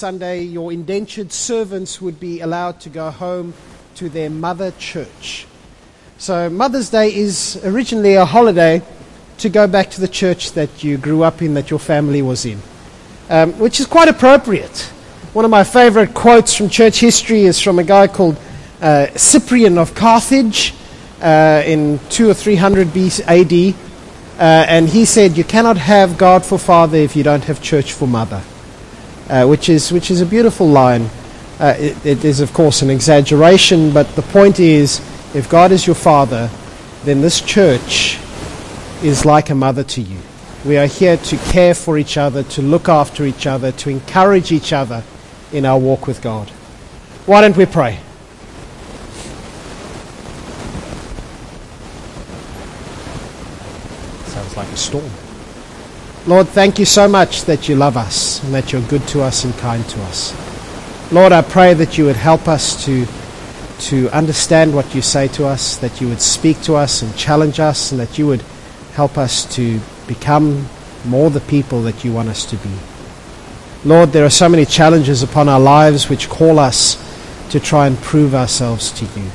Sunday, 0.00 0.40
your 0.44 0.72
indentured 0.72 1.30
servants 1.30 2.00
would 2.00 2.18
be 2.18 2.40
allowed 2.40 2.80
to 2.80 2.88
go 2.88 3.10
home 3.10 3.52
to 3.96 4.08
their 4.08 4.30
mother 4.30 4.70
church. 4.78 5.46
So, 6.16 6.48
Mother's 6.48 6.88
Day 6.88 7.14
is 7.14 7.60
originally 7.64 8.14
a 8.14 8.24
holiday 8.24 8.80
to 9.36 9.50
go 9.50 9.66
back 9.66 9.90
to 9.90 10.00
the 10.00 10.08
church 10.08 10.52
that 10.52 10.82
you 10.82 10.96
grew 10.96 11.22
up 11.22 11.42
in, 11.42 11.52
that 11.52 11.68
your 11.68 11.78
family 11.78 12.22
was 12.22 12.46
in, 12.46 12.62
um, 13.28 13.52
which 13.58 13.78
is 13.78 13.84
quite 13.84 14.08
appropriate. 14.08 14.78
One 15.34 15.44
of 15.44 15.50
my 15.50 15.64
favorite 15.64 16.14
quotes 16.14 16.54
from 16.54 16.70
church 16.70 16.98
history 16.98 17.42
is 17.42 17.60
from 17.60 17.78
a 17.78 17.84
guy 17.84 18.06
called 18.06 18.38
uh, 18.80 19.08
Cyprian 19.18 19.76
of 19.76 19.94
Carthage 19.94 20.72
uh, 21.20 21.62
in 21.66 22.00
2 22.08 22.30
or 22.30 22.32
300 22.32 22.88
BC 22.88 23.20
AD. 23.26 23.74
Uh, 24.38 24.64
and 24.66 24.88
he 24.88 25.04
said, 25.04 25.36
You 25.36 25.44
cannot 25.44 25.76
have 25.76 26.16
God 26.16 26.42
for 26.42 26.58
father 26.58 26.96
if 26.96 27.14
you 27.16 27.22
don't 27.22 27.44
have 27.44 27.60
church 27.60 27.92
for 27.92 28.08
mother, 28.08 28.42
uh, 29.30 29.46
which, 29.46 29.68
is, 29.68 29.92
which 29.92 30.10
is 30.10 30.20
a 30.20 30.26
beautiful 30.26 30.68
line. 30.68 31.08
Uh, 31.58 31.74
it, 31.78 32.04
it 32.04 32.24
is, 32.24 32.40
of 32.40 32.52
course, 32.52 32.82
an 32.82 32.90
exaggeration, 32.90 33.92
but 33.92 34.06
the 34.16 34.22
point 34.22 34.58
is 34.58 35.00
if 35.34 35.48
God 35.48 35.70
is 35.72 35.86
your 35.86 35.94
father, 35.94 36.50
then 37.04 37.20
this 37.20 37.40
church 37.40 38.18
is 39.02 39.24
like 39.24 39.50
a 39.50 39.54
mother 39.54 39.84
to 39.84 40.02
you. 40.02 40.18
We 40.64 40.76
are 40.76 40.86
here 40.86 41.16
to 41.16 41.36
care 41.36 41.74
for 41.74 41.96
each 41.96 42.18
other, 42.18 42.42
to 42.42 42.62
look 42.62 42.88
after 42.88 43.24
each 43.24 43.46
other, 43.46 43.72
to 43.72 43.90
encourage 43.90 44.52
each 44.52 44.72
other 44.72 45.04
in 45.52 45.64
our 45.64 45.78
walk 45.78 46.06
with 46.06 46.20
God. 46.20 46.50
Why 47.26 47.40
don't 47.40 47.56
we 47.56 47.66
pray? 47.66 47.98
Sounds 54.26 54.56
like 54.56 54.68
a 54.68 54.76
storm. 54.76 55.29
Lord, 56.30 56.46
thank 56.46 56.78
you 56.78 56.84
so 56.84 57.08
much 57.08 57.46
that 57.46 57.68
you 57.68 57.74
love 57.74 57.96
us 57.96 58.40
and 58.44 58.54
that 58.54 58.72
you're 58.72 58.82
good 58.82 59.02
to 59.08 59.20
us 59.20 59.42
and 59.42 59.52
kind 59.58 59.84
to 59.88 60.00
us. 60.02 60.32
Lord, 61.10 61.32
I 61.32 61.42
pray 61.42 61.74
that 61.74 61.98
you 61.98 62.04
would 62.04 62.14
help 62.14 62.46
us 62.46 62.84
to, 62.84 63.04
to 63.88 64.08
understand 64.10 64.72
what 64.72 64.94
you 64.94 65.02
say 65.02 65.26
to 65.26 65.46
us, 65.46 65.78
that 65.78 66.00
you 66.00 66.06
would 66.06 66.20
speak 66.20 66.62
to 66.62 66.76
us 66.76 67.02
and 67.02 67.16
challenge 67.16 67.58
us, 67.58 67.90
and 67.90 68.00
that 68.00 68.16
you 68.16 68.28
would 68.28 68.42
help 68.94 69.18
us 69.18 69.44
to 69.56 69.80
become 70.06 70.68
more 71.04 71.30
the 71.30 71.40
people 71.40 71.82
that 71.82 72.04
you 72.04 72.12
want 72.12 72.28
us 72.28 72.44
to 72.44 72.56
be. 72.58 72.70
Lord, 73.84 74.10
there 74.10 74.24
are 74.24 74.30
so 74.30 74.48
many 74.48 74.64
challenges 74.64 75.24
upon 75.24 75.48
our 75.48 75.58
lives 75.58 76.08
which 76.08 76.28
call 76.28 76.60
us 76.60 76.94
to 77.50 77.58
try 77.58 77.88
and 77.88 77.98
prove 77.98 78.36
ourselves 78.36 78.92
to 78.92 79.04
you. 79.18 79.28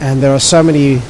And 0.00 0.22
there 0.22 0.32
are 0.34 0.40
so 0.40 0.62
many 0.62 1.02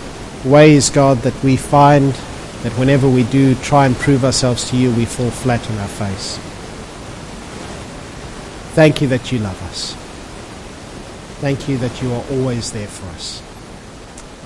ways, 0.44 0.90
God, 0.90 1.18
that 1.18 1.44
we 1.44 1.56
find 1.56 2.18
that 2.62 2.72
whenever 2.78 3.08
we 3.08 3.24
do 3.24 3.54
try 3.56 3.86
and 3.86 3.96
prove 3.96 4.24
ourselves 4.24 4.70
to 4.70 4.76
you, 4.76 4.92
we 4.94 5.04
fall 5.04 5.30
flat 5.30 5.68
on 5.70 5.78
our 5.78 5.88
face. 5.88 6.38
Thank 8.74 9.02
you 9.02 9.08
that 9.08 9.32
you 9.32 9.40
love 9.40 9.60
us. 9.64 9.94
Thank 11.40 11.68
you 11.68 11.76
that 11.78 12.00
you 12.00 12.12
are 12.12 12.24
always 12.30 12.70
there 12.70 12.86
for 12.86 13.06
us. 13.16 13.42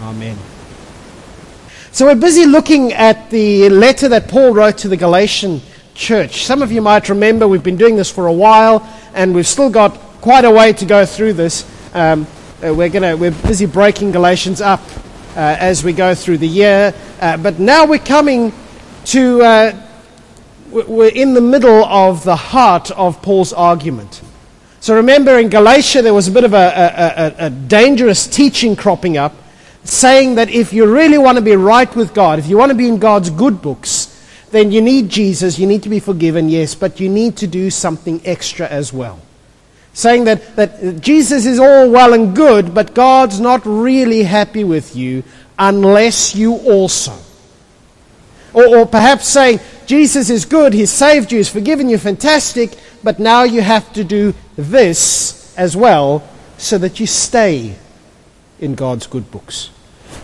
Amen. 0.01 0.39
So 1.93 2.07
we're 2.07 2.15
busy 2.15 2.47
looking 2.47 2.95
at 2.95 3.29
the 3.31 3.69
letter 3.69 4.09
that 4.09 4.29
Paul 4.29 4.55
wrote 4.55 4.79
to 4.79 4.89
the 4.89 4.97
Galatian 4.97 5.61
church. 5.95 6.45
Some 6.45 6.63
of 6.63 6.73
you 6.73 6.81
might 6.81 7.09
remember 7.11 7.47
we've 7.47 7.63
been 7.63 7.77
doing 7.77 7.97
this 7.97 8.11
for 8.11 8.27
a 8.27 8.33
while, 8.33 8.87
and 9.15 9.35
we've 9.35 9.47
still 9.47 9.71
got 9.71 9.95
quite 10.23 10.45
a 10.47 10.51
way 10.51 10.73
to 10.73 10.87
go 10.87 11.05
through 11.05 11.35
this. 11.35 11.65
Um, 11.95 12.27
uh, 12.65 12.75
we're, 12.75 12.89
gonna, 12.89 13.15
we're 13.15 13.31
busy 13.31 13.67
breaking 13.67 14.13
Galatians 14.13 14.63
up 14.63 14.81
as 15.41 15.85
we 15.85 15.93
go 15.93 16.15
through 16.15 16.39
the 16.39 16.49
year. 16.49 16.95
Uh, 17.21 17.37
but 17.37 17.59
now 17.59 17.87
we're 17.87 17.99
coming 17.99 18.53
to, 19.07 19.43
uh, 19.43 19.83
we're 20.71 21.11
in 21.11 21.35
the 21.35 21.41
middle 21.41 21.85
of 21.85 22.25
the 22.25 22.37
heart 22.37 22.91
of 22.93 23.21
Paul's 23.23 23.53
argument. 23.53 24.23
So 24.81 24.97
remember 24.97 25.39
in 25.39 25.49
Galatia 25.49 26.03
there 26.03 26.15
was 26.15 26.29
a 26.29 26.33
bit 26.33 26.45
of 26.45 26.55
a, 26.55 26.57
a, 26.57 27.45
a, 27.45 27.47
a 27.47 27.51
dangerous 27.51 28.27
teaching 28.27 28.77
cropping 28.77 29.17
up 29.17 29.35
saying 29.85 30.37
that 30.37 30.51
if 30.51 30.73
you 30.73 30.93
really 30.93 31.19
want 31.19 31.37
to 31.37 31.43
be 31.43 31.55
right 31.57 31.95
with 31.95 32.15
God, 32.15 32.39
if 32.39 32.47
you 32.47 32.57
want 32.57 32.71
to 32.71 32.77
be 32.77 32.89
in 32.89 32.99
God's 32.99 33.31
good 33.31 33.63
books, 33.63 34.13
then 34.51 34.73
you 34.73 34.81
need 34.81 35.09
Jesus, 35.09 35.59
you 35.59 35.67
need 35.67 35.83
to 35.83 35.89
be 35.89 36.01
forgiven, 36.01 36.49
yes, 36.49 36.75
but 36.75 36.99
you 36.99 37.09
need 37.09 37.37
to 37.39 37.47
do 37.47 37.71
something 37.71 38.21
extra 38.25 38.67
as 38.67 38.93
well 38.93 39.21
saying 39.97 40.25
that, 40.25 40.57
that 40.57 41.01
Jesus 41.01 41.47
is 41.47 41.59
all 41.59 41.91
well 41.91 42.13
and 42.13 42.37
good, 42.37 42.75
but 42.75 42.95
God's 42.95 43.41
not 43.41 43.63
really 43.65 44.25
happy 44.25 44.63
with 44.63 44.95
you 44.95 45.25
unless 45.59 46.37
you 46.37 46.53
also. 46.53 47.17
Or, 48.53 48.77
or 48.77 48.87
perhaps 48.87 49.27
saying, 49.27 49.59
Jesus 49.87 50.29
is 50.29 50.45
good, 50.45 50.75
He's 50.75 50.91
saved 50.91 51.33
you, 51.33 51.39
He's 51.39 51.49
forgiven 51.49 51.89
you, 51.89 51.97
fantastic, 51.97 52.77
but 53.03 53.19
now 53.19 53.45
you 53.45 53.63
have 53.63 53.91
to 53.95 54.05
do 54.05 54.35
this 54.55 55.57
as 55.57 55.75
well 55.75 56.29
so 56.59 56.77
that 56.77 57.01
you 57.01 57.07
stay 57.07 57.75
in 58.61 58.75
God's 58.75 59.07
good 59.07 59.31
books. 59.31 59.71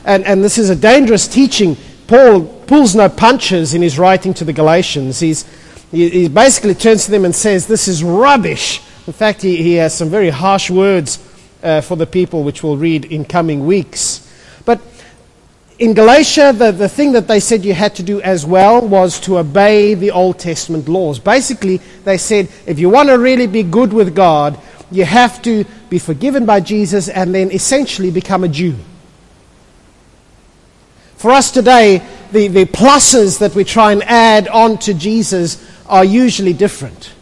And, 0.05 0.23
and 0.27 0.45
this 0.45 0.59
is 0.59 0.69
a 0.69 0.77
dangerous 0.77 1.27
teaching. 1.27 1.79
Paul 2.09 2.45
pulls 2.67 2.95
no 2.95 3.09
punches 3.09 3.73
in 3.73 3.81
his 3.81 3.99
writing 3.99 4.35
to 4.35 4.45
the 4.45 4.53
Galatians. 4.53 5.19
He's, 5.19 5.47
he, 5.91 6.11
he 6.11 6.29
basically 6.29 6.75
turns 6.75 7.07
to 7.07 7.11
them 7.11 7.25
and 7.25 7.35
says, 7.35 7.67
This 7.67 7.89
is 7.89 8.05
rubbish. 8.05 8.83
In 9.07 9.13
fact, 9.13 9.43
he, 9.43 9.57
he 9.57 9.75
has 9.75 9.97
some 9.97 10.11
very 10.11 10.31
harsh 10.31 10.71
words 10.71 11.19
uh, 11.63 11.81
for 11.81 11.97
the 11.97 12.07
people, 12.07 12.45
which 12.45 12.63
we'll 12.63 12.77
read 12.77 13.05
in 13.05 13.25
coming 13.25 13.67
weeks. 13.67 14.29
But 14.65 14.81
in 15.79 15.95
Galatia, 15.95 16.53
the, 16.53 16.71
the 16.71 16.89
thing 16.89 17.13
that 17.13 17.27
they 17.27 17.41
said 17.41 17.65
you 17.65 17.75
had 17.75 17.97
to 17.97 18.03
do 18.03 18.21
as 18.21 18.47
well 18.47 18.87
was 18.87 19.19
to 19.21 19.39
obey 19.39 19.95
the 19.95 20.13
Old 20.13 20.39
Testament 20.39 20.89
laws. 20.89 21.19
Basically, 21.19 21.79
they 22.05 22.17
said 22.17 22.49
if 22.67 22.79
you 22.79 22.89
want 22.89 23.09
to 23.09 23.19
really 23.19 23.49
be 23.49 23.65
good 23.65 23.93
with 23.93 24.15
God, 24.15 24.61
you 24.93 25.05
have 25.05 25.43
to 25.43 25.65
be 25.91 25.99
forgiven 25.99 26.47
by 26.47 26.61
Jesus 26.61 27.09
and 27.09 27.35
then 27.35 27.51
essentially 27.51 28.11
become 28.11 28.45
a 28.45 28.49
Jew. 28.49 28.77
For 31.17 31.31
us 31.31 31.51
today, 31.51 32.03
the, 32.31 32.49
the 32.49 32.65
pluses 32.67 33.39
that 33.41 33.55
we 33.55 33.65
try 33.65 33.93
and 33.93 34.03
add 34.05 34.49
on 34.49 34.79
to 34.79 34.95
Jesus 34.95 35.65
are 35.87 36.05
usually 36.05 36.53
different. 36.53 37.13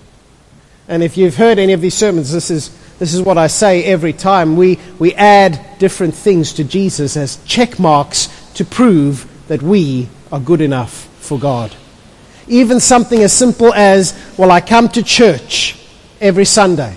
And 0.90 1.04
if 1.04 1.16
you've 1.16 1.36
heard 1.36 1.60
any 1.60 1.72
of 1.72 1.80
these 1.80 1.94
sermons, 1.94 2.32
this 2.32 2.50
is, 2.50 2.76
this 2.98 3.14
is 3.14 3.22
what 3.22 3.38
I 3.38 3.46
say 3.46 3.84
every 3.84 4.12
time. 4.12 4.56
We, 4.56 4.80
we 4.98 5.14
add 5.14 5.78
different 5.78 6.16
things 6.16 6.52
to 6.54 6.64
Jesus 6.64 7.16
as 7.16 7.42
check 7.44 7.78
marks 7.78 8.26
to 8.54 8.64
prove 8.64 9.30
that 9.46 9.62
we 9.62 10.08
are 10.32 10.40
good 10.40 10.60
enough 10.60 11.04
for 11.20 11.38
God. 11.38 11.72
Even 12.48 12.80
something 12.80 13.22
as 13.22 13.32
simple 13.32 13.72
as, 13.72 14.20
well, 14.36 14.50
I 14.50 14.60
come 14.60 14.88
to 14.88 15.02
church 15.04 15.78
every 16.20 16.44
Sunday. 16.44 16.96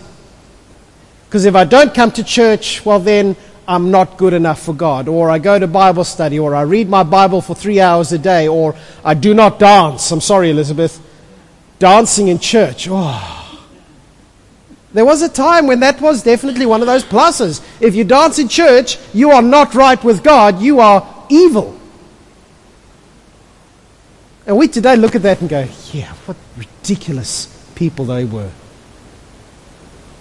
Because 1.28 1.46
if 1.46 1.56
I 1.56 1.64
don't 1.64 1.94
come 1.94 2.10
to 2.14 2.24
church, 2.24 2.84
well, 2.84 3.00
then 3.00 3.36
I'm 3.68 3.92
not 3.92 4.18
good 4.18 4.34
enough 4.34 4.64
for 4.64 4.74
God. 4.74 5.08
Or 5.08 5.30
I 5.30 5.38
go 5.38 5.60
to 5.60 5.68
Bible 5.68 6.04
study, 6.04 6.40
or 6.40 6.56
I 6.56 6.64
read 6.64 6.90
my 6.90 7.04
Bible 7.04 7.42
for 7.42 7.54
three 7.54 7.80
hours 7.80 8.12
a 8.12 8.18
day, 8.18 8.48
or 8.48 8.74
I 9.06 9.14
do 9.14 9.36
not 9.36 9.60
dance. 9.60 10.10
I'm 10.12 10.20
sorry, 10.20 10.50
Elizabeth. 10.50 11.00
Dancing 11.78 12.30
in 12.30 12.40
church. 12.40 12.88
Oh, 12.90 13.33
there 14.94 15.06
was 15.06 15.22
a 15.22 15.30
time 15.30 15.66
when 15.66 15.80
that 15.80 16.00
was 16.00 16.22
definitely 16.22 16.66
one 16.66 16.82
of 16.82 16.88
those 16.88 17.04
pluses. 17.04 17.66
If 17.82 17.96
you 17.96 18.04
dance 18.04 18.38
in 18.38 18.48
church, 18.48 18.98
you 19.14 19.32
are 19.32 19.42
not 19.42 19.74
right 19.74 20.02
with 20.04 20.24
God, 20.24 20.62
you 20.62 20.80
are 20.80 21.26
evil. 21.30 21.80
And 24.46 24.58
we 24.58 24.68
today 24.68 24.96
look 24.96 25.16
at 25.16 25.24
that 25.24 25.42
and 25.42 25.50
go, 25.50 25.68
yeah, 25.92 26.14
what 26.26 26.38
ridiculous 26.58 27.48
people 27.76 28.06
they 28.06 28.26
were. 28.26 28.52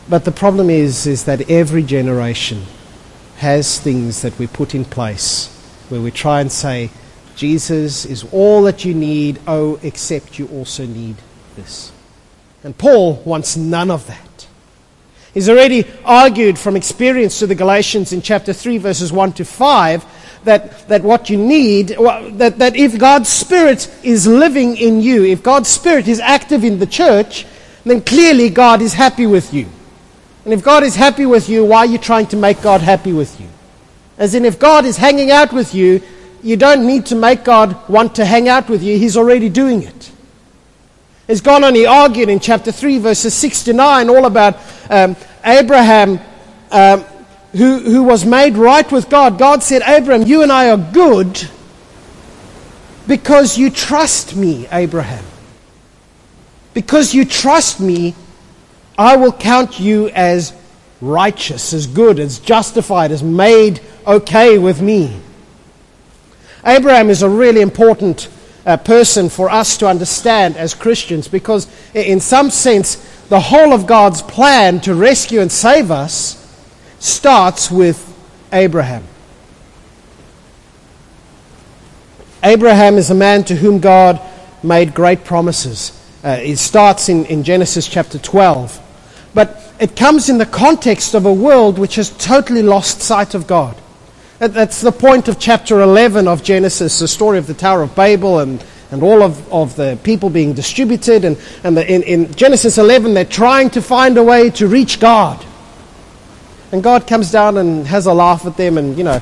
But 0.08 0.24
the 0.24 0.32
problem 0.32 0.70
is, 0.70 1.06
is 1.06 1.24
that 1.24 1.50
every 1.50 1.82
generation 1.82 2.64
has 3.38 3.78
things 3.78 4.22
that 4.22 4.38
we 4.38 4.46
put 4.46 4.74
in 4.74 4.84
place 4.84 5.48
where 5.88 6.00
we 6.00 6.10
try 6.10 6.40
and 6.40 6.50
say, 6.50 6.90
Jesus 7.36 8.04
is 8.04 8.24
all 8.32 8.62
that 8.62 8.84
you 8.84 8.94
need, 8.94 9.40
oh, 9.46 9.78
except 9.82 10.38
you 10.38 10.46
also 10.48 10.86
need 10.86 11.16
this. 11.56 11.92
And 12.62 12.76
Paul 12.76 13.14
wants 13.24 13.56
none 13.56 13.90
of 13.90 14.06
that. 14.06 14.31
He's 15.34 15.49
already 15.49 15.87
argued 16.05 16.58
from 16.58 16.76
experience 16.76 17.38
to 17.38 17.46
the 17.46 17.55
Galatians 17.55 18.12
in 18.12 18.20
chapter 18.20 18.52
3, 18.52 18.79
verses 18.79 19.11
1 19.11 19.32
to 19.34 19.44
5, 19.44 20.05
that, 20.44 20.88
that 20.88 21.02
what 21.02 21.31
you 21.31 21.38
need, 21.38 21.88
that, 21.88 22.58
that 22.58 22.76
if 22.76 22.99
God's 22.99 23.31
Spirit 23.31 23.90
is 24.02 24.26
living 24.26 24.76
in 24.76 25.00
you, 25.00 25.25
if 25.25 25.43
God's 25.43 25.69
Spirit 25.69 26.06
is 26.06 26.20
active 26.20 26.64
in 26.64 26.79
the 26.79 26.87
church, 26.87 27.46
then 27.84 28.02
clearly 28.02 28.50
God 28.50 28.82
is 28.82 28.93
happy 28.93 29.26
with 29.26 29.55
you. 29.55 29.67
And 30.44 30.52
if 30.52 30.62
God 30.62 30.82
is 30.82 30.94
happy 30.94 31.25
with 31.25 31.49
you, 31.49 31.64
why 31.64 31.78
are 31.78 31.87
you 31.87 31.99
trying 31.99 32.26
to 32.26 32.37
make 32.37 32.61
God 32.61 32.81
happy 32.81 33.12
with 33.12 33.40
you? 33.40 33.49
As 34.19 34.35
in, 34.35 34.44
if 34.44 34.58
God 34.58 34.85
is 34.85 34.99
hanging 34.99 35.31
out 35.31 35.52
with 35.52 35.75
you, 35.75 36.02
you 36.43 36.56
don't 36.56 36.87
need 36.87 37.06
to 37.06 37.14
make 37.14 37.44
God 37.44 37.88
want 37.88 38.17
to 38.17 38.25
hang 38.26 38.49
out 38.49 38.69
with 38.69 38.82
you, 38.82 38.99
He's 38.99 39.17
already 39.17 39.49
doing 39.49 39.82
it 39.82 40.12
has 41.32 41.40
gone 41.40 41.64
on, 41.64 41.75
he 41.75 41.87
argued 41.87 42.29
in 42.29 42.40
chapter 42.40 42.70
3, 42.70 42.99
verses 42.99 43.32
6 43.32 43.64
to 43.64 43.73
9, 43.73 44.11
all 44.11 44.26
about 44.26 44.58
um, 44.90 45.17
Abraham 45.43 46.20
um, 46.70 47.05
who, 47.52 47.79
who 47.79 48.02
was 48.02 48.26
made 48.26 48.58
right 48.58 48.90
with 48.93 49.08
God. 49.08 49.38
God 49.38 49.62
said, 49.62 49.81
Abraham, 49.82 50.26
you 50.26 50.43
and 50.43 50.52
I 50.52 50.70
are 50.70 50.76
good 50.76 51.49
because 53.06 53.56
you 53.56 53.70
trust 53.70 54.37
me, 54.37 54.67
Abraham. 54.70 55.25
Because 56.75 57.14
you 57.14 57.25
trust 57.25 57.81
me, 57.81 58.14
I 58.99 59.17
will 59.17 59.32
count 59.32 59.81
you 59.81 60.11
as 60.11 60.52
righteous, 61.00 61.73
as 61.73 61.87
good, 61.87 62.19
as 62.19 62.40
justified, 62.40 63.11
as 63.11 63.23
made 63.23 63.81
okay 64.06 64.58
with 64.58 64.82
me. 64.82 65.19
Abraham 66.62 67.08
is 67.08 67.23
a 67.23 67.28
really 67.28 67.62
important 67.62 68.28
uh, 68.64 68.76
person 68.76 69.29
for 69.29 69.50
us 69.50 69.76
to 69.79 69.87
understand 69.87 70.56
as 70.56 70.75
Christians 70.75 71.29
because, 71.29 71.67
in 71.94 72.20
some 72.20 72.50
sense, 72.50 72.97
the 73.29 73.41
whole 73.41 73.73
of 73.73 73.87
God's 73.87 74.23
plan 74.23 74.81
to 74.82 74.94
rescue 74.94 75.41
and 75.41 75.50
save 75.50 75.91
us 75.91 76.38
starts 76.99 77.70
with 77.70 78.09
Abraham. 78.53 79.05
Abraham 82.44 82.97
is 82.97 83.11
a 83.11 83.14
man 83.14 83.44
to 83.44 83.56
whom 83.56 83.79
God 83.79 84.20
made 84.62 84.94
great 84.94 85.25
promises. 85.25 85.99
Uh, 86.25 86.38
it 86.41 86.56
starts 86.56 87.09
in, 87.09 87.25
in 87.26 87.44
Genesis 87.44 87.87
chapter 87.87 88.19
12. 88.19 88.81
But 89.35 89.75
it 89.81 89.97
comes 89.97 90.29
in 90.29 90.38
the 90.38 90.47
context 90.47 91.14
of 91.14 91.25
a 91.25 91.32
world 91.32 91.79
which 91.79 91.97
has 91.97 92.11
totally 92.11 92.62
lost 92.62 93.00
sight 93.00 93.35
of 93.35 93.47
God. 93.47 93.76
That's 94.48 94.80
the 94.80 94.90
point 94.90 95.28
of 95.28 95.38
chapter 95.38 95.82
11 95.82 96.26
of 96.26 96.42
Genesis, 96.42 96.98
the 96.98 97.06
story 97.06 97.38
of 97.38 97.46
the 97.46 97.54
Tower 97.54 97.82
of 97.82 97.94
Babel 97.94 98.40
and, 98.40 98.64
and 98.90 99.00
all 99.00 99.22
of, 99.22 99.52
of 99.52 99.76
the 99.76 99.96
people 100.02 100.30
being 100.30 100.52
distributed. 100.52 101.24
And, 101.24 101.38
and 101.62 101.76
the, 101.76 101.88
in, 101.88 102.02
in 102.02 102.34
Genesis 102.34 102.76
11, 102.76 103.14
they're 103.14 103.24
trying 103.24 103.70
to 103.70 103.80
find 103.80 104.18
a 104.18 104.22
way 104.24 104.50
to 104.50 104.66
reach 104.66 104.98
God. 104.98 105.46
And 106.72 106.82
God 106.82 107.06
comes 107.06 107.30
down 107.30 107.56
and 107.56 107.86
has 107.86 108.06
a 108.06 108.12
laugh 108.12 108.44
at 108.44 108.56
them 108.56 108.78
and, 108.78 108.98
you 108.98 109.04
know, 109.04 109.20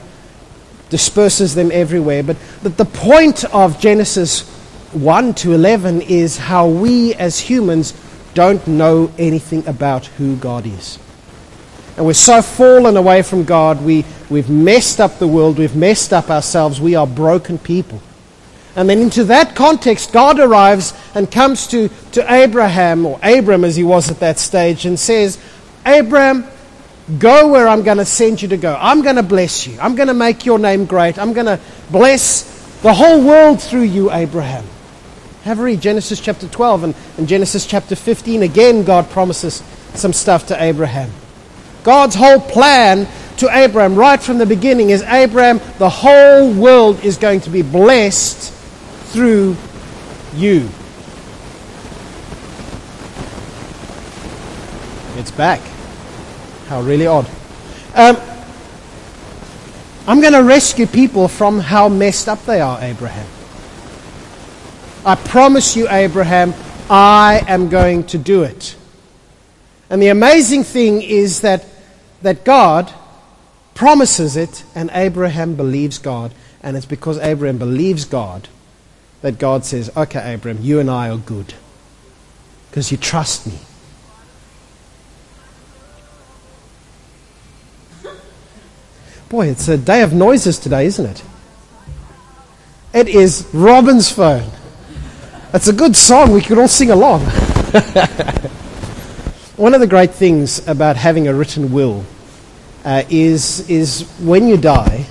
disperses 0.88 1.54
them 1.54 1.70
everywhere. 1.70 2.22
But, 2.22 2.38
but 2.62 2.78
the 2.78 2.86
point 2.86 3.44
of 3.52 3.78
Genesis 3.78 4.48
1 4.92 5.34
to 5.34 5.52
11 5.52 6.00
is 6.00 6.38
how 6.38 6.66
we 6.66 7.12
as 7.16 7.38
humans 7.38 7.92
don't 8.32 8.66
know 8.66 9.12
anything 9.18 9.66
about 9.66 10.06
who 10.06 10.36
God 10.36 10.64
is. 10.64 10.98
And 12.00 12.06
we're 12.06 12.14
so 12.14 12.40
fallen 12.40 12.96
away 12.96 13.20
from 13.20 13.44
God, 13.44 13.84
we, 13.84 14.06
we've 14.30 14.48
messed 14.48 15.00
up 15.00 15.18
the 15.18 15.28
world, 15.28 15.58
we've 15.58 15.76
messed 15.76 16.14
up 16.14 16.30
ourselves, 16.30 16.80
we 16.80 16.94
are 16.94 17.06
broken 17.06 17.58
people. 17.58 18.00
And 18.74 18.88
then 18.88 19.00
into 19.00 19.24
that 19.24 19.54
context, 19.54 20.10
God 20.10 20.40
arrives 20.40 20.94
and 21.14 21.30
comes 21.30 21.66
to, 21.66 21.90
to 22.12 22.32
Abraham, 22.32 23.04
or 23.04 23.20
Abram 23.22 23.64
as 23.64 23.76
he 23.76 23.84
was 23.84 24.10
at 24.10 24.18
that 24.20 24.38
stage, 24.38 24.86
and 24.86 24.98
says, 24.98 25.38
Abram, 25.84 26.46
go 27.18 27.48
where 27.48 27.68
I'm 27.68 27.82
going 27.82 27.98
to 27.98 28.06
send 28.06 28.40
you 28.40 28.48
to 28.48 28.56
go. 28.56 28.78
I'm 28.80 29.02
going 29.02 29.16
to 29.16 29.22
bless 29.22 29.66
you. 29.66 29.78
I'm 29.78 29.94
going 29.94 30.08
to 30.08 30.14
make 30.14 30.46
your 30.46 30.58
name 30.58 30.86
great. 30.86 31.18
I'm 31.18 31.34
going 31.34 31.48
to 31.48 31.60
bless 31.90 32.80
the 32.80 32.94
whole 32.94 33.22
world 33.22 33.60
through 33.60 33.82
you, 33.82 34.10
Abraham. 34.10 34.64
Have 35.42 35.58
a 35.58 35.64
read 35.64 35.82
Genesis 35.82 36.18
chapter 36.18 36.48
12 36.48 36.82
and, 36.82 36.94
and 37.18 37.28
Genesis 37.28 37.66
chapter 37.66 37.94
15. 37.94 38.42
Again, 38.42 38.84
God 38.84 39.10
promises 39.10 39.62
some 39.92 40.14
stuff 40.14 40.46
to 40.46 40.62
Abraham. 40.62 41.10
God's 41.82 42.14
whole 42.14 42.40
plan 42.40 43.08
to 43.38 43.48
Abraham 43.50 43.94
right 43.94 44.22
from 44.22 44.38
the 44.38 44.46
beginning 44.46 44.90
is 44.90 45.02
Abraham, 45.02 45.60
the 45.78 45.88
whole 45.88 46.52
world 46.52 47.04
is 47.04 47.16
going 47.16 47.40
to 47.42 47.50
be 47.50 47.62
blessed 47.62 48.52
through 49.12 49.56
you. 50.34 50.68
It's 55.16 55.30
back. 55.30 55.60
How 56.68 56.82
really 56.82 57.06
odd. 57.06 57.26
Um, 57.94 58.16
I'm 60.06 60.20
going 60.20 60.32
to 60.32 60.42
rescue 60.42 60.86
people 60.86 61.28
from 61.28 61.60
how 61.60 61.88
messed 61.88 62.28
up 62.28 62.44
they 62.44 62.60
are, 62.60 62.80
Abraham. 62.80 63.26
I 65.04 65.14
promise 65.14 65.76
you, 65.76 65.88
Abraham, 65.88 66.54
I 66.88 67.42
am 67.46 67.68
going 67.68 68.04
to 68.08 68.18
do 68.18 68.42
it. 68.42 68.76
And 69.88 70.00
the 70.00 70.08
amazing 70.08 70.64
thing 70.64 71.02
is 71.02 71.40
that, 71.40 71.64
that 72.22 72.44
God 72.44 72.92
promises 73.74 74.36
it, 74.36 74.64
and 74.74 74.90
Abraham 74.92 75.54
believes 75.54 75.98
God. 75.98 76.34
And 76.62 76.76
it's 76.76 76.86
because 76.86 77.18
Abraham 77.18 77.58
believes 77.58 78.04
God 78.04 78.48
that 79.22 79.38
God 79.38 79.64
says, 79.64 79.90
Okay, 79.96 80.32
Abraham, 80.32 80.62
you 80.62 80.78
and 80.78 80.90
I 80.90 81.08
are 81.08 81.16
good. 81.16 81.54
Because 82.70 82.92
you 82.92 82.98
trust 82.98 83.46
me. 83.46 83.58
Boy, 89.28 89.46
it's 89.48 89.68
a 89.68 89.78
day 89.78 90.02
of 90.02 90.12
noises 90.12 90.58
today, 90.58 90.86
isn't 90.86 91.06
it? 91.06 91.22
It 92.92 93.08
is 93.08 93.48
Robin's 93.52 94.10
phone. 94.10 94.50
It's 95.54 95.68
a 95.68 95.72
good 95.72 95.96
song. 95.96 96.32
We 96.32 96.42
could 96.42 96.58
all 96.58 96.68
sing 96.68 96.90
along. 96.90 97.22
One 99.60 99.74
of 99.74 99.80
the 99.80 99.86
great 99.86 100.12
things 100.12 100.66
about 100.66 100.96
having 100.96 101.28
a 101.28 101.34
written 101.34 101.70
will 101.70 102.06
uh, 102.82 103.02
is, 103.10 103.68
is 103.68 104.08
when 104.18 104.48
you 104.48 104.56
die, 104.56 105.04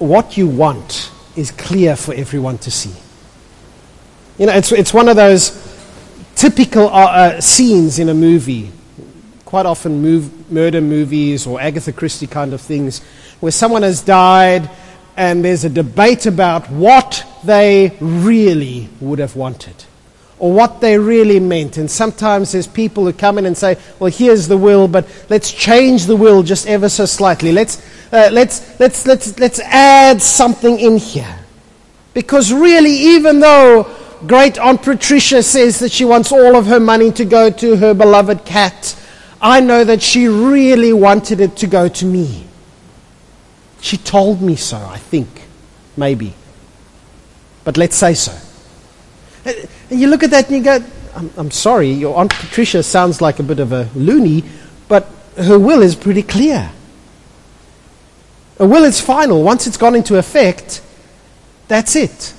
what 0.00 0.36
you 0.36 0.48
want 0.48 1.12
is 1.36 1.52
clear 1.52 1.94
for 1.94 2.12
everyone 2.14 2.58
to 2.58 2.72
see. 2.72 2.92
You 4.38 4.46
know, 4.46 4.54
it's, 4.54 4.72
it's 4.72 4.92
one 4.92 5.08
of 5.08 5.14
those 5.14 5.52
typical 6.34 6.88
uh, 6.88 7.06
uh, 7.06 7.40
scenes 7.40 8.00
in 8.00 8.08
a 8.08 8.14
movie, 8.14 8.72
quite 9.44 9.66
often 9.66 10.02
murder 10.50 10.80
movies 10.80 11.46
or 11.46 11.60
Agatha 11.60 11.92
Christie 11.92 12.26
kind 12.26 12.54
of 12.54 12.60
things, 12.60 13.04
where 13.38 13.52
someone 13.52 13.82
has 13.82 14.02
died 14.02 14.68
and 15.16 15.44
there's 15.44 15.62
a 15.62 15.70
debate 15.70 16.26
about 16.26 16.68
what 16.70 17.24
they 17.44 17.96
really 18.00 18.88
would 19.00 19.20
have 19.20 19.36
wanted 19.36 19.84
or 20.44 20.52
what 20.52 20.82
they 20.82 20.98
really 20.98 21.40
meant. 21.40 21.78
And 21.78 21.90
sometimes 21.90 22.52
there's 22.52 22.66
people 22.66 23.06
who 23.06 23.14
come 23.14 23.38
in 23.38 23.46
and 23.46 23.56
say, 23.56 23.78
well, 23.98 24.10
here's 24.10 24.46
the 24.46 24.58
will, 24.58 24.86
but 24.86 25.08
let's 25.30 25.50
change 25.50 26.04
the 26.04 26.16
will 26.16 26.42
just 26.42 26.66
ever 26.66 26.90
so 26.90 27.06
slightly. 27.06 27.50
Let's, 27.50 27.82
uh, 28.12 28.28
let's, 28.30 28.78
let's, 28.78 29.06
let's, 29.06 29.38
let's 29.38 29.58
add 29.60 30.20
something 30.20 30.78
in 30.78 30.98
here. 30.98 31.38
Because 32.12 32.52
really, 32.52 32.92
even 32.92 33.40
though 33.40 33.84
great 34.26 34.58
Aunt 34.58 34.82
Patricia 34.82 35.42
says 35.42 35.78
that 35.78 35.90
she 35.90 36.04
wants 36.04 36.30
all 36.30 36.56
of 36.56 36.66
her 36.66 36.78
money 36.78 37.10
to 37.12 37.24
go 37.24 37.48
to 37.48 37.76
her 37.76 37.94
beloved 37.94 38.44
cat, 38.44 39.00
I 39.40 39.60
know 39.60 39.82
that 39.82 40.02
she 40.02 40.28
really 40.28 40.92
wanted 40.92 41.40
it 41.40 41.56
to 41.56 41.66
go 41.66 41.88
to 41.88 42.04
me. 42.04 42.44
She 43.80 43.96
told 43.96 44.42
me 44.42 44.56
so, 44.56 44.76
I 44.76 44.98
think. 44.98 45.28
Maybe. 45.96 46.34
But 47.64 47.78
let's 47.78 47.96
say 47.96 48.12
so. 48.12 48.38
You 49.94 50.08
look 50.08 50.22
at 50.22 50.30
that 50.30 50.48
and 50.48 50.56
you 50.56 50.62
go, 50.62 50.84
I'm, 51.14 51.30
I'm 51.36 51.50
sorry, 51.50 51.90
your 51.90 52.16
Aunt 52.16 52.32
Patricia 52.32 52.82
sounds 52.82 53.20
like 53.20 53.38
a 53.38 53.42
bit 53.42 53.60
of 53.60 53.72
a 53.72 53.88
loony, 53.94 54.42
but 54.88 55.08
her 55.36 55.58
will 55.58 55.82
is 55.82 55.94
pretty 55.94 56.22
clear. 56.22 56.70
A 58.58 58.66
will 58.66 58.84
is 58.84 59.00
final. 59.00 59.42
Once 59.42 59.66
it's 59.66 59.76
gone 59.76 59.94
into 59.94 60.16
effect, 60.16 60.82
that's 61.68 61.96
it. 61.96 62.34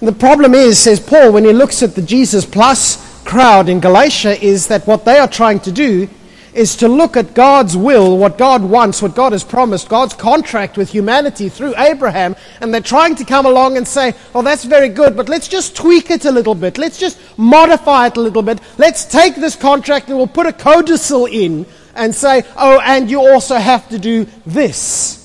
And 0.00 0.08
the 0.08 0.12
problem 0.12 0.54
is, 0.54 0.78
says 0.78 1.00
Paul, 1.00 1.32
when 1.32 1.44
he 1.44 1.52
looks 1.52 1.82
at 1.82 1.94
the 1.94 2.02
Jesus 2.02 2.44
Plus 2.44 3.22
crowd 3.24 3.68
in 3.68 3.80
Galatia, 3.80 4.42
is 4.42 4.66
that 4.68 4.86
what 4.86 5.04
they 5.04 5.18
are 5.18 5.28
trying 5.28 5.60
to 5.60 5.72
do 5.72 6.08
is 6.54 6.76
to 6.76 6.88
look 6.88 7.16
at 7.16 7.34
God's 7.34 7.76
will, 7.76 8.16
what 8.16 8.38
God 8.38 8.62
wants, 8.62 9.02
what 9.02 9.16
God 9.16 9.32
has 9.32 9.42
promised, 9.42 9.88
God's 9.88 10.14
contract 10.14 10.76
with 10.76 10.90
humanity 10.90 11.48
through 11.48 11.74
Abraham, 11.76 12.36
and 12.60 12.72
they're 12.72 12.80
trying 12.80 13.16
to 13.16 13.24
come 13.24 13.44
along 13.44 13.76
and 13.76 13.86
say, 13.86 14.14
oh, 14.34 14.42
that's 14.42 14.64
very 14.64 14.88
good, 14.88 15.16
but 15.16 15.28
let's 15.28 15.48
just 15.48 15.74
tweak 15.74 16.10
it 16.10 16.24
a 16.24 16.30
little 16.30 16.54
bit. 16.54 16.78
Let's 16.78 16.98
just 16.98 17.18
modify 17.36 18.06
it 18.06 18.16
a 18.16 18.20
little 18.20 18.42
bit. 18.42 18.60
Let's 18.78 19.04
take 19.04 19.34
this 19.34 19.56
contract 19.56 20.08
and 20.08 20.16
we'll 20.16 20.28
put 20.28 20.46
a 20.46 20.52
codicil 20.52 21.26
in 21.26 21.66
and 21.96 22.14
say, 22.14 22.44
oh, 22.56 22.80
and 22.80 23.10
you 23.10 23.20
also 23.20 23.56
have 23.56 23.88
to 23.88 23.98
do 23.98 24.26
this. 24.46 25.20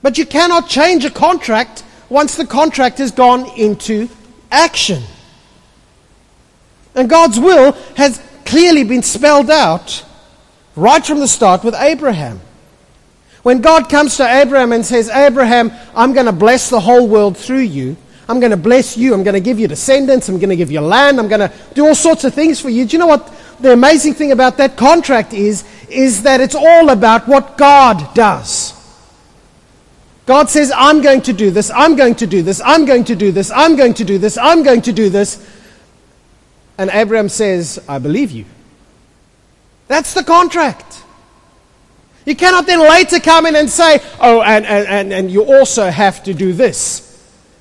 But 0.00 0.16
you 0.16 0.24
cannot 0.24 0.68
change 0.68 1.04
a 1.04 1.10
contract 1.10 1.84
once 2.08 2.36
the 2.36 2.46
contract 2.46 2.98
has 2.98 3.10
gone 3.10 3.50
into 3.58 4.08
action. 4.50 5.02
And 6.94 7.10
God's 7.10 7.40
will 7.40 7.72
has 7.96 8.22
clearly 8.46 8.84
been 8.84 9.02
spelled 9.02 9.50
out 9.50 10.04
right 10.76 11.04
from 11.04 11.20
the 11.20 11.28
start 11.28 11.64
with 11.64 11.74
Abraham. 11.74 12.40
When 13.42 13.60
God 13.60 13.90
comes 13.90 14.16
to 14.16 14.26
Abraham 14.26 14.72
and 14.72 14.84
says, 14.84 15.10
Abraham, 15.10 15.70
I'm 15.94 16.14
going 16.14 16.26
to 16.26 16.32
bless 16.32 16.70
the 16.70 16.80
whole 16.80 17.06
world 17.06 17.36
through 17.36 17.58
you. 17.58 17.96
I'm 18.26 18.40
going 18.40 18.52
to 18.52 18.56
bless 18.56 18.96
you. 18.96 19.12
I'm 19.12 19.22
going 19.22 19.34
to 19.34 19.40
give 19.40 19.58
you 19.58 19.68
descendants. 19.68 20.28
I'm 20.28 20.38
going 20.38 20.48
to 20.48 20.56
give 20.56 20.70
you 20.70 20.80
land. 20.80 21.20
I'm 21.20 21.28
going 21.28 21.46
to 21.46 21.52
do 21.74 21.86
all 21.86 21.94
sorts 21.94 22.24
of 22.24 22.32
things 22.32 22.58
for 22.58 22.70
you. 22.70 22.86
Do 22.86 22.92
you 22.94 22.98
know 22.98 23.06
what 23.06 23.30
the 23.60 23.72
amazing 23.72 24.14
thing 24.14 24.32
about 24.32 24.56
that 24.56 24.78
contract 24.78 25.34
is? 25.34 25.64
Is 25.90 26.22
that 26.22 26.40
it's 26.40 26.54
all 26.54 26.88
about 26.88 27.28
what 27.28 27.58
God 27.58 28.14
does. 28.14 28.72
God 30.24 30.48
says, 30.48 30.72
I'm 30.74 31.02
going 31.02 31.20
to 31.22 31.34
do 31.34 31.50
this. 31.50 31.70
I'm 31.70 31.96
going 31.96 32.14
to 32.14 32.26
do 32.26 32.42
this. 32.42 32.62
I'm 32.64 32.86
going 32.86 33.04
to 33.04 33.14
do 33.14 33.30
this. 33.30 33.50
I'm 33.50 33.76
going 33.76 33.92
to 33.94 34.04
do 34.04 34.16
this. 34.16 34.38
I'm 34.38 34.62
going 34.62 34.80
to 34.82 34.92
do 34.92 35.10
this. 35.10 35.36
And 36.76 36.90
Abraham 36.90 37.28
says, 37.28 37.82
I 37.88 37.98
believe 37.98 38.30
you. 38.30 38.44
That's 39.86 40.14
the 40.14 40.24
contract. 40.24 41.02
You 42.24 42.34
cannot 42.34 42.66
then 42.66 42.80
later 42.80 43.20
come 43.20 43.46
in 43.46 43.54
and 43.54 43.68
say, 43.68 44.00
oh, 44.18 44.42
and, 44.42 44.64
and, 44.64 45.12
and 45.12 45.30
you 45.30 45.44
also 45.44 45.90
have 45.90 46.24
to 46.24 46.34
do 46.34 46.52
this 46.52 47.02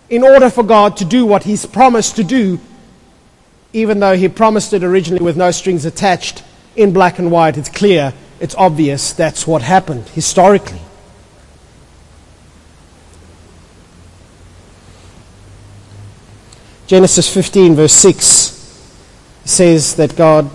in 0.09 0.23
order 0.23 0.49
for 0.49 0.63
God 0.63 0.97
to 0.97 1.05
do 1.05 1.25
what 1.25 1.43
He's 1.43 1.65
promised 1.65 2.15
to 2.15 2.23
do 2.23 2.59
even 3.73 3.99
though 3.99 4.15
he 4.15 4.29
promised 4.29 4.71
it 4.71 4.83
originally 4.83 5.23
with 5.23 5.35
no 5.35 5.49
strings 5.51 5.83
attached, 5.83 6.43
in 6.75 6.93
black 6.93 7.19
and 7.19 7.31
white, 7.31 7.57
it's 7.57 7.69
clear, 7.69 8.13
it's 8.39 8.55
obvious 8.55 9.13
that's 9.13 9.45
what 9.45 9.61
happened 9.63 10.07
historically. 10.09 10.79
Genesis 16.85 17.33
15, 17.33 17.75
verse 17.75 17.93
6 17.93 18.52
says 19.45 19.95
that 19.95 20.15
God 20.15 20.49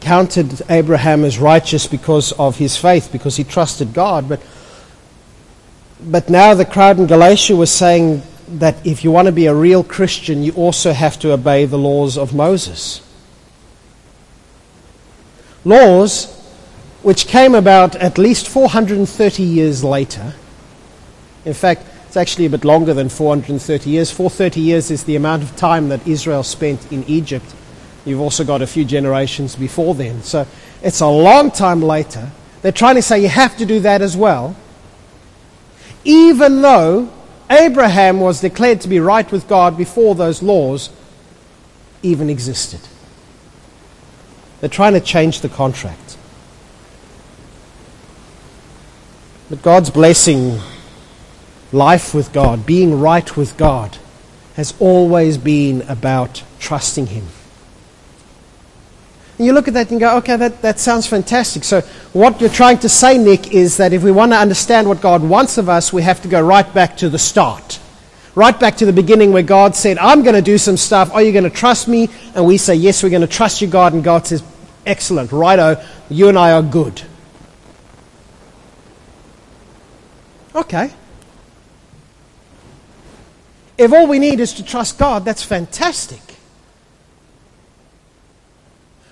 counted 0.00 0.62
Abraham 0.70 1.24
as 1.24 1.38
righteous 1.38 1.86
because 1.86 2.32
of 2.32 2.56
his 2.58 2.76
faith, 2.76 3.10
because 3.10 3.36
he 3.36 3.44
trusted 3.44 3.92
God. 3.92 4.28
But, 4.28 4.40
but 6.00 6.30
now 6.30 6.54
the 6.54 6.64
crowd 6.64 6.98
in 6.98 7.06
Galatia 7.06 7.56
was 7.56 7.70
saying 7.70 8.22
that 8.48 8.86
if 8.86 9.02
you 9.02 9.10
want 9.10 9.26
to 9.26 9.32
be 9.32 9.46
a 9.46 9.54
real 9.54 9.82
Christian, 9.82 10.42
you 10.42 10.52
also 10.52 10.92
have 10.92 11.18
to 11.20 11.32
obey 11.32 11.64
the 11.64 11.78
laws 11.78 12.16
of 12.16 12.34
Moses. 12.34 13.00
Laws 15.64 16.32
which 17.06 17.28
came 17.28 17.54
about 17.54 17.94
at 17.96 18.18
least 18.18 18.48
430 18.48 19.42
years 19.42 19.84
later. 19.84 20.34
In 21.44 21.54
fact, 21.54 21.84
it's 22.08 22.16
actually 22.16 22.46
a 22.46 22.50
bit 22.50 22.64
longer 22.64 22.94
than 22.94 23.08
430 23.08 23.90
years. 23.90 24.10
430 24.10 24.60
years 24.60 24.90
is 24.90 25.04
the 25.04 25.14
amount 25.14 25.44
of 25.44 25.54
time 25.54 25.88
that 25.90 26.04
Israel 26.04 26.42
spent 26.42 26.90
in 26.90 27.04
Egypt. 27.04 27.44
You've 28.06 28.20
also 28.20 28.44
got 28.44 28.62
a 28.62 28.66
few 28.66 28.84
generations 28.84 29.56
before 29.56 29.94
then. 29.94 30.22
So 30.22 30.46
it's 30.82 31.00
a 31.00 31.08
long 31.08 31.50
time 31.50 31.82
later. 31.82 32.30
They're 32.62 32.72
trying 32.72 32.94
to 32.94 33.02
say 33.02 33.20
you 33.20 33.28
have 33.28 33.56
to 33.58 33.66
do 33.66 33.80
that 33.80 34.00
as 34.00 34.16
well. 34.16 34.56
Even 36.04 36.62
though 36.62 37.12
Abraham 37.50 38.20
was 38.20 38.40
declared 38.40 38.80
to 38.82 38.88
be 38.88 39.00
right 39.00 39.30
with 39.30 39.46
God 39.46 39.76
before 39.76 40.14
those 40.14 40.42
laws 40.42 40.90
even 42.02 42.30
existed. 42.30 42.80
They're 44.60 44.70
trying 44.70 44.94
to 44.94 45.00
change 45.00 45.40
the 45.40 45.48
contract. 45.48 46.16
But 49.48 49.62
God's 49.62 49.90
blessing 49.90 50.58
life 51.72 52.14
with 52.14 52.32
God, 52.32 52.66
being 52.66 53.00
right 53.00 53.36
with 53.36 53.56
God, 53.56 53.98
has 54.54 54.74
always 54.80 55.38
been 55.38 55.82
about 55.82 56.42
trusting 56.58 57.06
Him. 57.06 57.26
And 59.38 59.46
you 59.46 59.52
look 59.52 59.68
at 59.68 59.74
that 59.74 59.90
and 59.90 60.00
go, 60.00 60.16
okay, 60.18 60.36
that, 60.36 60.62
that 60.62 60.78
sounds 60.78 61.06
fantastic. 61.06 61.62
So, 61.62 61.82
what 62.12 62.40
you're 62.40 62.48
trying 62.48 62.78
to 62.78 62.88
say, 62.88 63.18
Nick, 63.18 63.52
is 63.52 63.76
that 63.76 63.92
if 63.92 64.02
we 64.02 64.10
want 64.10 64.32
to 64.32 64.38
understand 64.38 64.88
what 64.88 65.02
God 65.02 65.22
wants 65.22 65.58
of 65.58 65.68
us, 65.68 65.92
we 65.92 66.02
have 66.02 66.22
to 66.22 66.28
go 66.28 66.40
right 66.40 66.72
back 66.72 66.96
to 66.98 67.10
the 67.10 67.18
start. 67.18 67.78
Right 68.34 68.58
back 68.58 68.76
to 68.78 68.86
the 68.86 68.92
beginning 68.92 69.32
where 69.32 69.42
God 69.42 69.74
said, 69.74 69.98
I'm 69.98 70.22
going 70.22 70.34
to 70.34 70.42
do 70.42 70.58
some 70.58 70.76
stuff. 70.76 71.12
Are 71.12 71.22
you 71.22 71.32
going 71.32 71.44
to 71.44 71.50
trust 71.50 71.88
me? 71.88 72.08
And 72.34 72.46
we 72.46 72.56
say, 72.56 72.74
yes, 72.74 73.02
we're 73.02 73.10
going 73.10 73.22
to 73.22 73.26
trust 73.26 73.60
you, 73.60 73.68
God. 73.68 73.92
And 73.92 74.02
God 74.02 74.26
says, 74.26 74.42
excellent, 74.86 75.32
righto, 75.32 75.82
you 76.08 76.28
and 76.28 76.38
I 76.38 76.52
are 76.52 76.62
good. 76.62 77.02
Okay. 80.54 80.90
If 83.76 83.92
all 83.92 84.06
we 84.06 84.18
need 84.18 84.40
is 84.40 84.54
to 84.54 84.64
trust 84.64 84.98
God, 84.98 85.24
that's 85.24 85.42
fantastic. 85.42 86.25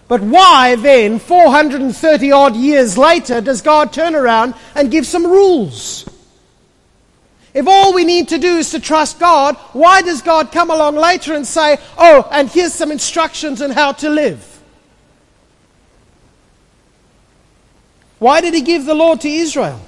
But 0.07 0.21
why 0.21 0.77
then, 0.77 1.19
430 1.19 2.33
odd 2.33 2.57
years 2.57 2.99
later, 2.99 3.41
does 3.41 3.63
God 3.63 3.93
turn 3.93 4.15
around 4.15 4.55
and 4.75 4.91
give 4.91 5.07
some 5.07 5.27
rules? 5.27 6.09
If 7.55 7.69
all 7.69 7.95
we 7.95 8.05
need 8.05 8.29
to 8.29 8.39
do 8.39 8.57
is 8.57 8.71
to 8.71 8.81
trust 8.81 9.19
God, 9.19 9.57
why 9.73 10.03
does 10.03 10.21
God 10.23 10.53
come 10.53 10.71
along 10.71 10.97
later 10.97 11.35
and 11.35 11.47
say, 11.47 11.79
oh, 11.97 12.29
and 12.33 12.51
here's 12.51 12.75
some 12.75 12.91
instructions 12.91 13.63
on 13.63 13.71
how 13.71 13.93
to 13.93 14.11
live? 14.11 14.51
Why 18.19 18.41
did 18.41 18.55
he 18.55 18.63
give 18.63 18.85
the 18.85 18.95
law 18.95 19.15
to 19.15 19.29
Israel? 19.29 19.81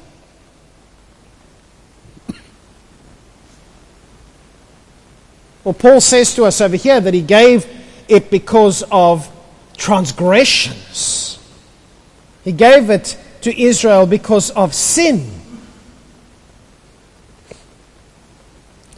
Well, 5.64 5.74
Paul 5.74 6.00
says 6.00 6.34
to 6.36 6.44
us 6.44 6.60
over 6.60 6.76
here 6.76 7.00
that 7.00 7.12
he 7.12 7.22
gave 7.22 7.66
it 8.06 8.30
because 8.30 8.84
of 8.92 9.28
transgressions. 9.76 11.38
He 12.44 12.52
gave 12.52 12.90
it 12.90 13.16
to 13.42 13.60
Israel 13.60 14.06
because 14.06 14.50
of 14.50 14.74
sin. 14.74 15.30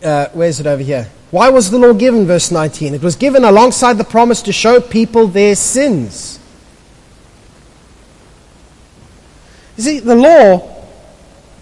Uh, 0.02 0.28
where's 0.32 0.61
it 0.61 0.66
over 0.66 0.82
here? 0.82 1.08
Why 1.30 1.50
was 1.50 1.70
the 1.70 1.78
law 1.78 1.92
given? 1.92 2.26
Verse 2.26 2.50
19. 2.50 2.94
It 2.94 3.02
was 3.02 3.16
given 3.16 3.44
alongside 3.44 3.99
the 3.99 4.04
promise 4.04 4.42
to 4.42 4.52
show 4.52 4.80
people 4.80 5.26
their 5.26 5.54
sins. 5.54 6.38
You 9.76 9.82
see, 9.82 9.99
the 10.00 10.14
law 10.14 10.76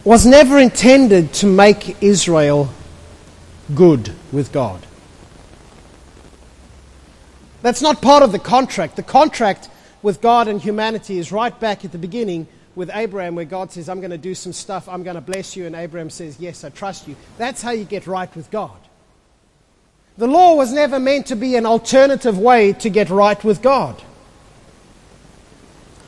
was 0.05 0.25
never 0.25 0.59
intended 0.59 1.33
to 1.35 1.47
make 1.47 2.01
Israel 2.03 2.69
good 3.75 4.15
with 4.31 4.53
God. 4.53 4.87
That's 7.63 7.83
not 7.83 8.03
part 8.03 8.23
of 8.23 8.33
the 8.33 8.39
contract. 8.39 8.97
The 8.97 9.03
contract 9.03 9.69
with 10.03 10.21
God 10.21 10.49
and 10.49 10.61
humanity 10.61 11.19
is 11.19 11.33
right 11.33 11.59
back 11.59 11.85
at 11.85 11.93
the 11.93 11.99
beginning 11.99 12.47
with 12.75 12.91
Abraham, 12.93 13.35
where 13.35 13.45
God 13.45 13.73
says, 13.73 13.89
I'm 13.89 14.01
going 14.01 14.11
to 14.11 14.19
do 14.19 14.35
some 14.35 14.53
stuff, 14.53 14.89
I'm 14.89 15.03
going 15.03 15.15
to 15.17 15.23
bless 15.23 15.57
you. 15.57 15.67
And 15.67 15.75
Abraham 15.75 16.11
says, 16.11 16.39
Yes, 16.39 16.63
I 16.63 16.69
trust 16.69 17.09
you. 17.09 17.17
That's 17.39 17.63
how 17.63 17.71
you 17.71 17.85
get 17.85 18.07
right 18.07 18.35
with 18.37 18.51
God. 18.51 18.77
The 20.19 20.27
law 20.27 20.55
was 20.55 20.73
never 20.73 20.99
meant 20.99 21.27
to 21.27 21.37
be 21.37 21.57
an 21.57 21.67
alternative 21.67 22.39
way 22.39 22.73
to 22.75 22.89
get 22.89 23.11
right 23.11 23.43
with 23.43 23.63
God. 23.63 24.01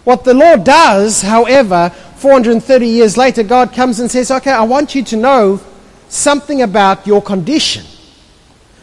What 0.04 0.24
the 0.24 0.32
law 0.32 0.56
does, 0.56 1.20
however, 1.20 1.90
430 2.16 2.86
years 2.86 3.16
later, 3.16 3.42
God 3.42 3.72
comes 3.72 4.00
and 4.00 4.10
says, 4.10 4.30
Okay, 4.30 4.52
I 4.52 4.62
want 4.62 4.94
you 4.94 5.02
to 5.04 5.16
know 5.16 5.60
something 6.08 6.62
about 6.62 7.06
your 7.06 7.22
condition. 7.22 7.84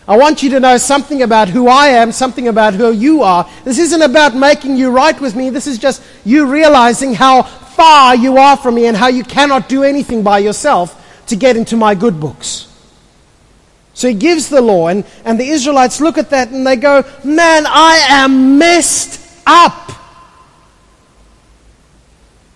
I 0.07 0.17
want 0.17 0.43
you 0.43 0.51
to 0.51 0.59
know 0.59 0.77
something 0.77 1.24
about 1.24 1.50
who 1.50 1.67
I 1.67 1.88
am, 1.88 2.12
something 2.12 2.47
about 2.47 2.75
who 2.75 2.91
you 2.91 3.24
are. 3.24 3.50
This 3.63 3.79
isn't 3.79 4.03
about 4.03 4.35
making 4.35 4.77
you 4.77 4.91
right 4.91 5.19
with 5.19 5.35
me. 5.35 5.50
This 5.50 5.65
is 5.65 5.79
just 5.79 6.03
you 6.24 6.45
realizing 6.45 7.15
how 7.15 7.41
far 7.41 8.15
you 8.15 8.38
are 8.38 8.55
from 8.55 8.75
me 8.75 8.85
and 8.85 8.95
how 8.95 9.07
you 9.07 9.24
cannot 9.24 9.67
do 9.67 9.83
anything 9.83 10.21
by 10.21 10.39
yourself 10.39 11.01
to 11.27 11.35
get 11.35 11.57
into 11.57 11.75
my 11.75 11.95
good 11.95 12.19
books. 12.19 12.71
So 13.95 14.07
he 14.07 14.13
gives 14.13 14.50
the 14.50 14.62
law, 14.62 14.89
and, 14.89 15.05
and 15.24 15.39
the 15.39 15.47
Israelites 15.47 16.00
look 16.00 16.17
at 16.17 16.29
that 16.29 16.50
and 16.50 16.67
they 16.67 16.75
go, 16.75 17.03
Man, 17.24 17.65
I 17.65 18.05
am 18.09 18.59
messed 18.59 19.21
up. 19.47 19.91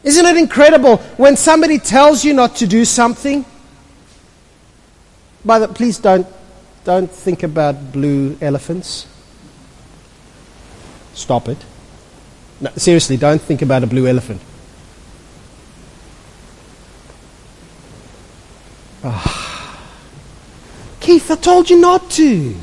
Isn't 0.03 0.25
it 0.25 0.37
incredible 0.37 0.97
when 1.17 1.35
somebody 1.35 1.79
tells 1.79 2.23
you 2.23 2.33
not 2.33 2.57
to 2.57 2.67
do 2.67 2.85
something? 2.85 3.43
By 5.43 5.59
the, 5.59 5.67
please 5.67 5.97
don't 5.97 6.27
don't 6.89 7.11
think 7.11 7.43
about 7.43 7.91
blue 7.91 8.35
elephants. 8.41 9.05
Stop 11.13 11.47
it. 11.47 11.59
No, 12.59 12.71
seriously, 12.77 13.15
don't 13.15 13.39
think 13.39 13.61
about 13.61 13.83
a 13.83 13.85
blue 13.85 14.07
elephant. 14.07 14.41
Oh. 19.03 19.87
Keith, 20.99 21.29
I 21.29 21.35
told 21.35 21.69
you 21.69 21.79
not 21.79 22.09
to. 22.09 22.55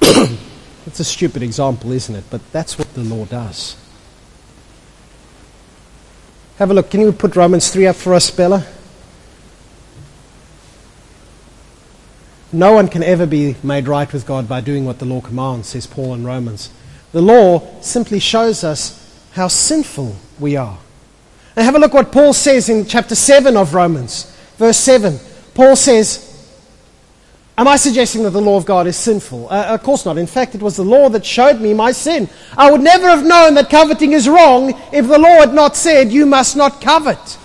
it's 0.86 1.00
a 1.00 1.04
stupid 1.04 1.42
example, 1.42 1.90
isn't 1.90 2.14
it? 2.14 2.24
But 2.30 2.40
that's 2.52 2.78
what 2.78 2.94
the 2.94 3.02
law 3.02 3.24
does. 3.24 3.79
Have 6.60 6.70
a 6.70 6.74
look. 6.74 6.90
Can 6.90 7.00
you 7.00 7.10
put 7.10 7.36
Romans 7.36 7.70
3 7.70 7.86
up 7.86 7.96
for 7.96 8.12
us, 8.12 8.30
Bella? 8.30 8.66
No 12.52 12.72
one 12.72 12.86
can 12.86 13.02
ever 13.02 13.24
be 13.24 13.56
made 13.62 13.88
right 13.88 14.12
with 14.12 14.26
God 14.26 14.46
by 14.46 14.60
doing 14.60 14.84
what 14.84 14.98
the 14.98 15.06
law 15.06 15.22
commands, 15.22 15.68
says 15.68 15.86
Paul 15.86 16.12
in 16.12 16.22
Romans. 16.22 16.68
The 17.12 17.22
law 17.22 17.80
simply 17.80 18.18
shows 18.18 18.62
us 18.62 19.24
how 19.32 19.48
sinful 19.48 20.16
we 20.38 20.54
are. 20.56 20.78
And 21.56 21.64
have 21.64 21.76
a 21.76 21.78
look 21.78 21.94
what 21.94 22.12
Paul 22.12 22.34
says 22.34 22.68
in 22.68 22.84
chapter 22.84 23.14
7 23.14 23.56
of 23.56 23.72
Romans, 23.72 24.30
verse 24.58 24.76
7. 24.76 25.18
Paul 25.54 25.76
says, 25.76 26.29
Am 27.58 27.68
I 27.68 27.76
suggesting 27.76 28.22
that 28.22 28.30
the 28.30 28.40
law 28.40 28.56
of 28.56 28.64
God 28.64 28.86
is 28.86 28.96
sinful? 28.96 29.48
Uh, 29.50 29.66
of 29.66 29.82
course 29.82 30.06
not. 30.06 30.16
In 30.16 30.26
fact, 30.26 30.54
it 30.54 30.62
was 30.62 30.76
the 30.76 30.84
law 30.84 31.08
that 31.10 31.26
showed 31.26 31.60
me 31.60 31.74
my 31.74 31.92
sin. 31.92 32.28
I 32.56 32.70
would 32.70 32.80
never 32.80 33.06
have 33.06 33.24
known 33.24 33.54
that 33.54 33.68
coveting 33.68 34.12
is 34.12 34.28
wrong 34.28 34.72
if 34.92 35.06
the 35.06 35.18
law 35.18 35.40
had 35.40 35.52
not 35.52 35.76
said, 35.76 36.10
You 36.10 36.24
must 36.24 36.56
not 36.56 36.80
covet. 36.80 37.38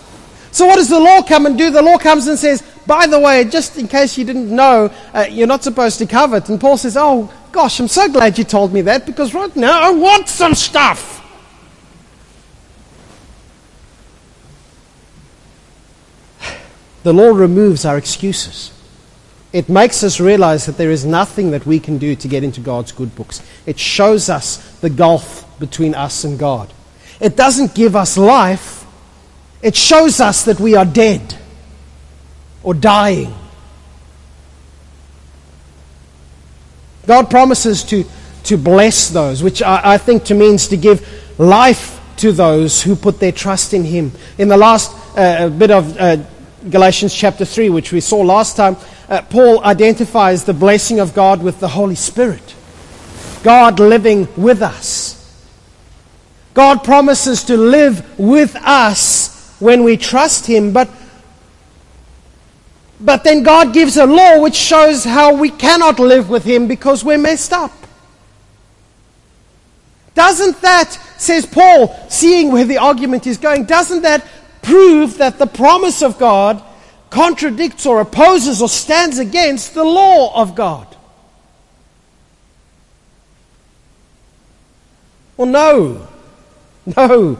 So, 0.52 0.66
what 0.68 0.78
does 0.78 0.88
the 0.88 1.00
law 1.02 1.22
come 1.22 1.46
and 1.46 1.58
do? 1.58 1.70
The 1.70 1.82
law 1.82 1.98
comes 1.98 2.28
and 2.28 2.40
says, 2.40 2.64
By 2.88 3.08
the 3.08 3.20
way, 3.20 3.44
just 3.44 3.78
in 3.78 3.90
case 3.90 4.18
you 4.18 4.24
didn't 4.24 4.50
know, 4.50 4.90
uh, 5.14 5.26
you're 5.30 5.48
not 5.48 5.64
supposed 5.64 5.98
to 5.98 6.06
covet. 6.06 6.48
And 6.48 6.62
Paul 6.62 6.78
says, 6.78 6.96
Oh, 6.96 7.30
gosh, 7.52 7.78
I'm 7.82 7.90
so 7.90 8.08
glad 8.08 8.38
you 8.38 8.46
told 8.46 8.72
me 8.72 8.80
that 8.84 9.06
because 9.06 9.34
right 9.34 9.54
now 9.54 9.82
I 9.82 9.92
want 9.92 10.30
some 10.30 10.56
stuff. 10.56 11.22
The 17.04 17.14
law 17.14 17.32
removes 17.32 17.84
our 17.84 17.98
excuses. 17.98 18.72
It 19.56 19.70
makes 19.70 20.04
us 20.04 20.20
realize 20.20 20.66
that 20.66 20.76
there 20.76 20.92
is 20.92 21.06
nothing 21.06 21.52
that 21.52 21.66
we 21.66 21.80
can 21.80 21.98
do 21.98 22.14
to 22.14 22.28
get 22.28 22.44
into 22.44 22.60
God's 22.60 22.92
good 22.92 23.16
books. 23.16 23.42
It 23.66 23.80
shows 23.80 24.28
us 24.28 24.58
the 24.80 24.90
gulf 24.90 25.48
between 25.60 25.96
us 25.96 26.26
and 26.26 26.38
God. 26.38 26.74
It 27.22 27.38
doesn't 27.38 27.74
give 27.74 27.96
us 27.96 28.18
life, 28.18 28.86
it 29.62 29.74
shows 29.74 30.20
us 30.20 30.44
that 30.44 30.60
we 30.60 30.76
are 30.76 30.84
dead 30.84 31.38
or 32.64 32.74
dying. 32.74 33.34
God 37.08 37.30
promises 37.30 37.82
to, 37.86 38.04
to 38.44 38.58
bless 38.58 39.08
those, 39.08 39.42
which 39.42 39.62
I, 39.62 39.94
I 39.94 39.98
think 39.98 40.26
to 40.26 40.34
means 40.36 40.68
to 40.68 40.76
give 40.76 41.08
life 41.40 42.02
to 42.18 42.34
those 42.34 42.84
who 42.84 42.94
put 42.94 43.22
their 43.22 43.32
trust 43.32 43.74
in 43.74 43.86
Him. 43.86 44.12
In 44.38 44.50
the 44.50 44.58
last 44.58 44.92
uh, 45.18 45.48
bit 45.48 45.72
of 45.72 45.98
uh, 45.98 46.18
Galatians 46.70 47.16
chapter 47.16 47.46
3, 47.46 47.70
which 47.70 47.94
we 47.94 48.02
saw 48.02 48.18
last 48.18 48.58
time, 48.58 48.76
uh, 49.08 49.22
Paul 49.24 49.64
identifies 49.64 50.46
the 50.46 50.54
blessing 50.54 51.00
of 51.00 51.14
God 51.14 51.44
with 51.44 51.60
the 51.60 51.68
Holy 51.68 51.96
Spirit. 51.96 52.56
God 53.44 53.80
living 53.80 54.28
with 54.36 54.62
us. 54.62 55.16
God 56.56 56.84
promises 56.84 57.44
to 57.46 57.58
live 57.58 58.18
with 58.18 58.56
us 58.56 59.56
when 59.60 59.84
we 59.84 59.98
trust 59.98 60.48
Him, 60.48 60.74
but, 60.74 60.90
but 63.00 63.24
then 63.24 63.44
God 63.44 63.74
gives 63.74 63.98
a 63.98 64.06
law 64.06 64.42
which 64.42 64.56
shows 64.56 65.04
how 65.04 65.36
we 65.36 65.50
cannot 65.50 66.00
live 66.00 66.30
with 66.30 66.44
Him 66.44 66.68
because 66.68 67.04
we're 67.04 67.18
messed 67.18 67.54
up. 67.54 67.72
Doesn't 70.16 70.62
that, 70.62 70.94
says 71.18 71.46
Paul, 71.46 71.94
seeing 72.10 72.52
where 72.52 72.64
the 72.64 72.78
argument 72.78 73.28
is 73.28 73.38
going, 73.38 73.66
doesn't 73.66 74.02
that 74.04 74.26
prove 74.62 75.18
that 75.18 75.38
the 75.38 75.46
promise 75.46 76.02
of 76.02 76.18
God 76.18 76.64
contradicts 77.16 77.86
or 77.86 78.02
opposes 78.02 78.62
or 78.62 78.68
stands 78.68 79.20
against 79.20 79.74
the 79.74 79.86
law 79.86 80.36
of 80.36 80.54
God? 80.54 80.86
Well, 85.38 85.48
no. 85.48 86.08
No, 86.86 87.40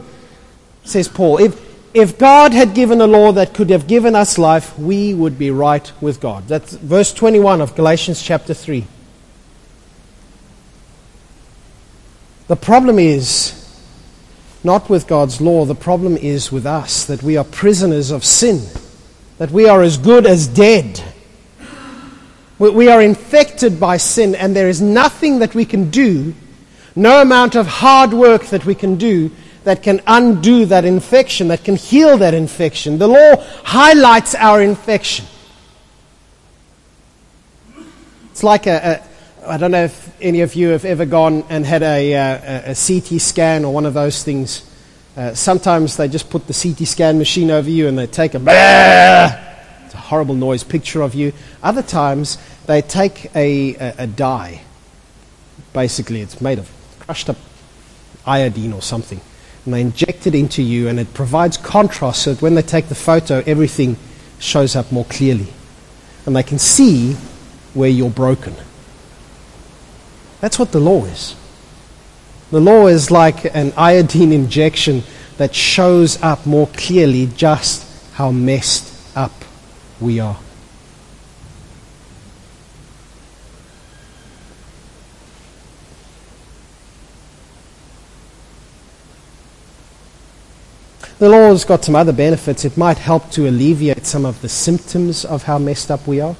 says 0.82 1.06
Paul. 1.06 1.38
If, 1.38 1.62
if 1.94 2.18
God 2.18 2.52
had 2.52 2.74
given 2.74 3.00
a 3.00 3.06
law 3.06 3.30
that 3.32 3.54
could 3.54 3.70
have 3.70 3.86
given 3.86 4.16
us 4.16 4.38
life, 4.38 4.76
we 4.78 5.14
would 5.14 5.38
be 5.38 5.52
right 5.52 5.92
with 6.00 6.20
God. 6.20 6.48
That's 6.48 6.72
verse 6.72 7.12
21 7.12 7.60
of 7.60 7.76
Galatians 7.76 8.20
chapter 8.20 8.54
3. 8.54 8.86
The 12.48 12.56
problem 12.56 12.98
is 12.98 13.52
not 14.64 14.88
with 14.88 15.06
God's 15.06 15.40
law, 15.40 15.64
the 15.64 15.76
problem 15.76 16.16
is 16.16 16.50
with 16.50 16.66
us 16.66 17.04
that 17.04 17.22
we 17.22 17.36
are 17.36 17.44
prisoners 17.44 18.10
of 18.10 18.24
sin, 18.24 18.66
that 19.38 19.50
we 19.50 19.68
are 19.68 19.82
as 19.82 19.96
good 19.96 20.26
as 20.26 20.46
dead. 20.46 21.02
We 22.58 22.88
are 22.88 23.02
infected 23.02 23.78
by 23.78 23.98
sin, 23.98 24.34
and 24.34 24.56
there 24.56 24.68
is 24.68 24.80
nothing 24.80 25.40
that 25.40 25.54
we 25.54 25.66
can 25.66 25.90
do, 25.90 26.34
no 26.94 27.20
amount 27.20 27.54
of 27.54 27.66
hard 27.66 28.14
work 28.14 28.46
that 28.46 28.64
we 28.64 28.74
can 28.74 28.96
do 28.96 29.30
that 29.64 29.82
can 29.82 30.00
undo 30.06 30.64
that 30.66 30.84
infection, 30.84 31.48
that 31.48 31.64
can 31.64 31.76
heal 31.76 32.16
that 32.18 32.32
infection. 32.32 32.98
The 32.98 33.08
law 33.08 33.36
highlights 33.64 34.34
our 34.34 34.62
infection. 34.62 35.26
It's 38.30 38.44
like 38.44 38.66
a, 38.66 39.02
a 39.44 39.50
I 39.50 39.58
don't 39.58 39.70
know 39.70 39.84
if 39.84 40.22
any 40.22 40.40
of 40.40 40.54
you 40.54 40.68
have 40.68 40.84
ever 40.84 41.04
gone 41.04 41.44
and 41.48 41.64
had 41.64 41.82
a, 41.82 42.14
uh, 42.14 42.68
a, 42.68 42.70
a 42.70 42.74
CT 42.74 43.20
scan 43.20 43.64
or 43.64 43.72
one 43.72 43.86
of 43.86 43.94
those 43.94 44.22
things. 44.22 44.68
Uh, 45.16 45.32
sometimes 45.32 45.96
they 45.96 46.08
just 46.08 46.28
put 46.28 46.46
the 46.46 46.52
CT 46.52 46.86
scan 46.86 47.16
machine 47.16 47.50
over 47.50 47.70
you 47.70 47.88
and 47.88 47.98
they 47.98 48.06
take 48.06 48.34
a 48.34 48.38
it's 49.86 49.94
a 49.94 49.96
horrible 49.96 50.34
noise 50.34 50.62
picture 50.62 51.00
of 51.00 51.14
you. 51.14 51.32
Other 51.62 51.82
times 51.82 52.36
they 52.66 52.82
take 52.82 53.34
a, 53.34 53.74
a, 53.76 53.94
a 54.00 54.06
dye. 54.06 54.60
Basically, 55.72 56.20
it's 56.20 56.40
made 56.40 56.58
of 56.58 56.70
crushed 56.98 57.30
up 57.30 57.38
iodine 58.26 58.74
or 58.74 58.82
something. 58.82 59.20
And 59.64 59.72
they 59.72 59.80
inject 59.80 60.26
it 60.26 60.34
into 60.34 60.62
you 60.62 60.88
and 60.88 61.00
it 61.00 61.14
provides 61.14 61.56
contrast 61.56 62.22
so 62.22 62.34
that 62.34 62.42
when 62.42 62.54
they 62.54 62.62
take 62.62 62.88
the 62.88 62.94
photo, 62.94 63.42
everything 63.46 63.96
shows 64.38 64.76
up 64.76 64.92
more 64.92 65.06
clearly. 65.06 65.48
And 66.26 66.36
they 66.36 66.42
can 66.42 66.58
see 66.58 67.14
where 67.72 67.88
you're 67.88 68.10
broken. 68.10 68.54
That's 70.40 70.58
what 70.58 70.72
the 70.72 70.80
law 70.80 71.06
is. 71.06 71.34
The 72.50 72.60
law 72.60 72.86
is 72.86 73.10
like 73.10 73.44
an 73.56 73.72
iodine 73.76 74.32
injection 74.32 75.02
that 75.38 75.54
shows 75.54 76.20
up 76.22 76.46
more 76.46 76.66
clearly 76.68 77.26
just 77.26 77.84
how 78.14 78.30
messed 78.30 79.16
up 79.16 79.32
we 80.00 80.20
are. 80.20 80.38
The 91.18 91.30
law 91.30 91.48
has 91.48 91.64
got 91.64 91.82
some 91.82 91.96
other 91.96 92.12
benefits. 92.12 92.66
It 92.66 92.76
might 92.76 92.98
help 92.98 93.30
to 93.32 93.48
alleviate 93.48 94.04
some 94.04 94.26
of 94.26 94.42
the 94.42 94.50
symptoms 94.50 95.24
of 95.24 95.44
how 95.44 95.58
messed 95.58 95.90
up 95.90 96.06
we 96.06 96.20
are. 96.20 96.36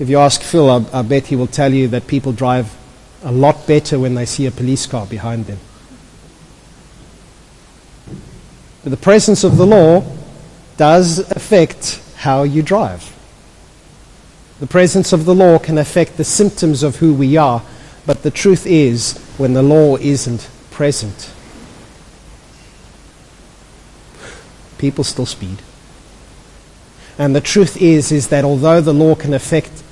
If 0.00 0.08
you 0.08 0.18
ask 0.18 0.42
Phil, 0.42 0.68
I, 0.68 0.84
I 0.92 1.02
bet 1.02 1.26
he 1.26 1.36
will 1.36 1.46
tell 1.46 1.72
you 1.72 1.86
that 1.88 2.08
people 2.08 2.32
drive 2.32 2.76
a 3.22 3.32
lot 3.32 3.66
better 3.66 3.98
when 3.98 4.14
they 4.14 4.26
see 4.26 4.46
a 4.46 4.50
police 4.50 4.86
car 4.86 5.06
behind 5.06 5.46
them. 5.46 5.58
But 8.84 8.90
the 8.90 8.96
presence 8.96 9.42
of 9.42 9.56
the 9.56 9.66
law 9.66 10.04
does 10.76 11.18
affect 11.30 12.00
how 12.16 12.44
you 12.44 12.62
drive. 12.62 13.12
The 14.60 14.66
presence 14.66 15.12
of 15.12 15.24
the 15.24 15.34
law 15.34 15.58
can 15.58 15.76
affect 15.76 16.16
the 16.16 16.24
symptoms 16.24 16.82
of 16.82 16.96
who 16.96 17.12
we 17.12 17.36
are, 17.36 17.62
but 18.06 18.22
the 18.22 18.30
truth 18.30 18.66
is, 18.66 19.18
when 19.36 19.54
the 19.54 19.62
law 19.62 19.96
isn't 19.96 20.48
present, 20.70 21.30
people 24.78 25.04
still 25.04 25.26
speed. 25.26 25.58
And 27.18 27.34
the 27.34 27.40
truth 27.40 27.76
is, 27.80 28.12
is 28.12 28.28
that 28.28 28.44
although 28.44 28.80
the 28.80 28.94
law 28.94 29.14
can 29.14 29.34
affect 29.34 29.82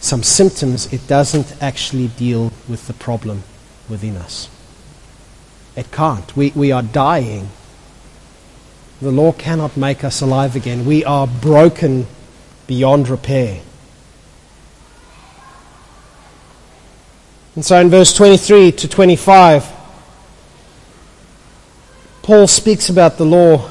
some 0.00 0.22
symptoms, 0.22 0.92
it 0.92 1.06
doesn't 1.06 1.60
actually 1.60 2.08
deal 2.08 2.52
with 2.68 2.86
the 2.86 2.92
problem 2.92 3.42
within 3.88 4.16
us. 4.16 4.48
It 5.76 5.90
can't. 5.90 6.36
We, 6.36 6.52
we 6.54 6.72
are 6.72 6.82
dying. 6.82 7.48
The 9.00 9.10
law 9.10 9.32
cannot 9.32 9.76
make 9.76 10.04
us 10.04 10.20
alive 10.20 10.56
again. 10.56 10.84
We 10.84 11.04
are 11.04 11.26
broken 11.26 12.06
beyond 12.66 13.08
repair. 13.08 13.60
And 17.54 17.64
so 17.64 17.80
in 17.80 17.90
verse 17.90 18.12
23 18.14 18.72
to 18.72 18.88
25, 18.88 19.72
Paul 22.22 22.46
speaks 22.46 22.88
about 22.88 23.18
the 23.18 23.24
law 23.24 23.70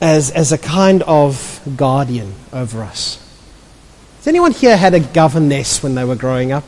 as, 0.00 0.30
as 0.30 0.52
a 0.52 0.58
kind 0.58 1.02
of 1.04 1.60
guardian 1.76 2.34
over 2.52 2.82
us. 2.82 3.25
Has 4.26 4.32
anyone 4.32 4.50
here 4.50 4.76
had 4.76 4.92
a 4.92 4.98
governess 4.98 5.84
when 5.84 5.94
they 5.94 6.04
were 6.04 6.16
growing 6.16 6.50
up? 6.50 6.64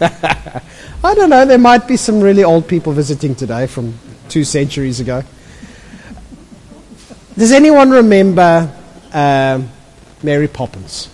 I 0.00 1.14
don't 1.16 1.28
know, 1.28 1.44
there 1.44 1.58
might 1.58 1.88
be 1.88 1.96
some 1.96 2.20
really 2.20 2.44
old 2.44 2.68
people 2.68 2.92
visiting 2.92 3.34
today 3.34 3.66
from 3.66 3.98
two 4.28 4.44
centuries 4.44 5.00
ago. 5.00 5.24
Does 7.36 7.50
anyone 7.50 7.90
remember 7.90 8.72
uh, 9.12 9.60
Mary 10.22 10.46
Poppins? 10.46 11.08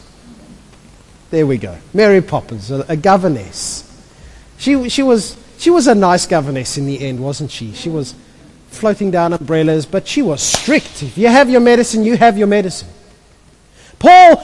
There 1.30 1.46
we 1.46 1.56
go. 1.56 1.78
Mary 1.94 2.20
Poppins, 2.20 2.70
a, 2.70 2.84
a 2.90 2.96
governess. 2.98 3.90
She, 4.58 4.90
she, 4.90 5.02
was, 5.02 5.42
she 5.56 5.70
was 5.70 5.86
a 5.86 5.94
nice 5.94 6.26
governess 6.26 6.76
in 6.76 6.84
the 6.84 7.00
end, 7.00 7.24
wasn't 7.24 7.50
she? 7.50 7.72
She 7.72 7.88
was 7.88 8.14
floating 8.74 9.10
down 9.10 9.32
umbrellas, 9.32 9.86
but 9.86 10.06
she 10.06 10.22
was 10.22 10.42
strict. 10.42 11.02
If 11.02 11.16
you 11.16 11.28
have 11.28 11.48
your 11.48 11.60
medicine, 11.60 12.04
you 12.04 12.16
have 12.16 12.36
your 12.36 12.46
medicine. 12.46 12.88
Paul, 13.98 14.42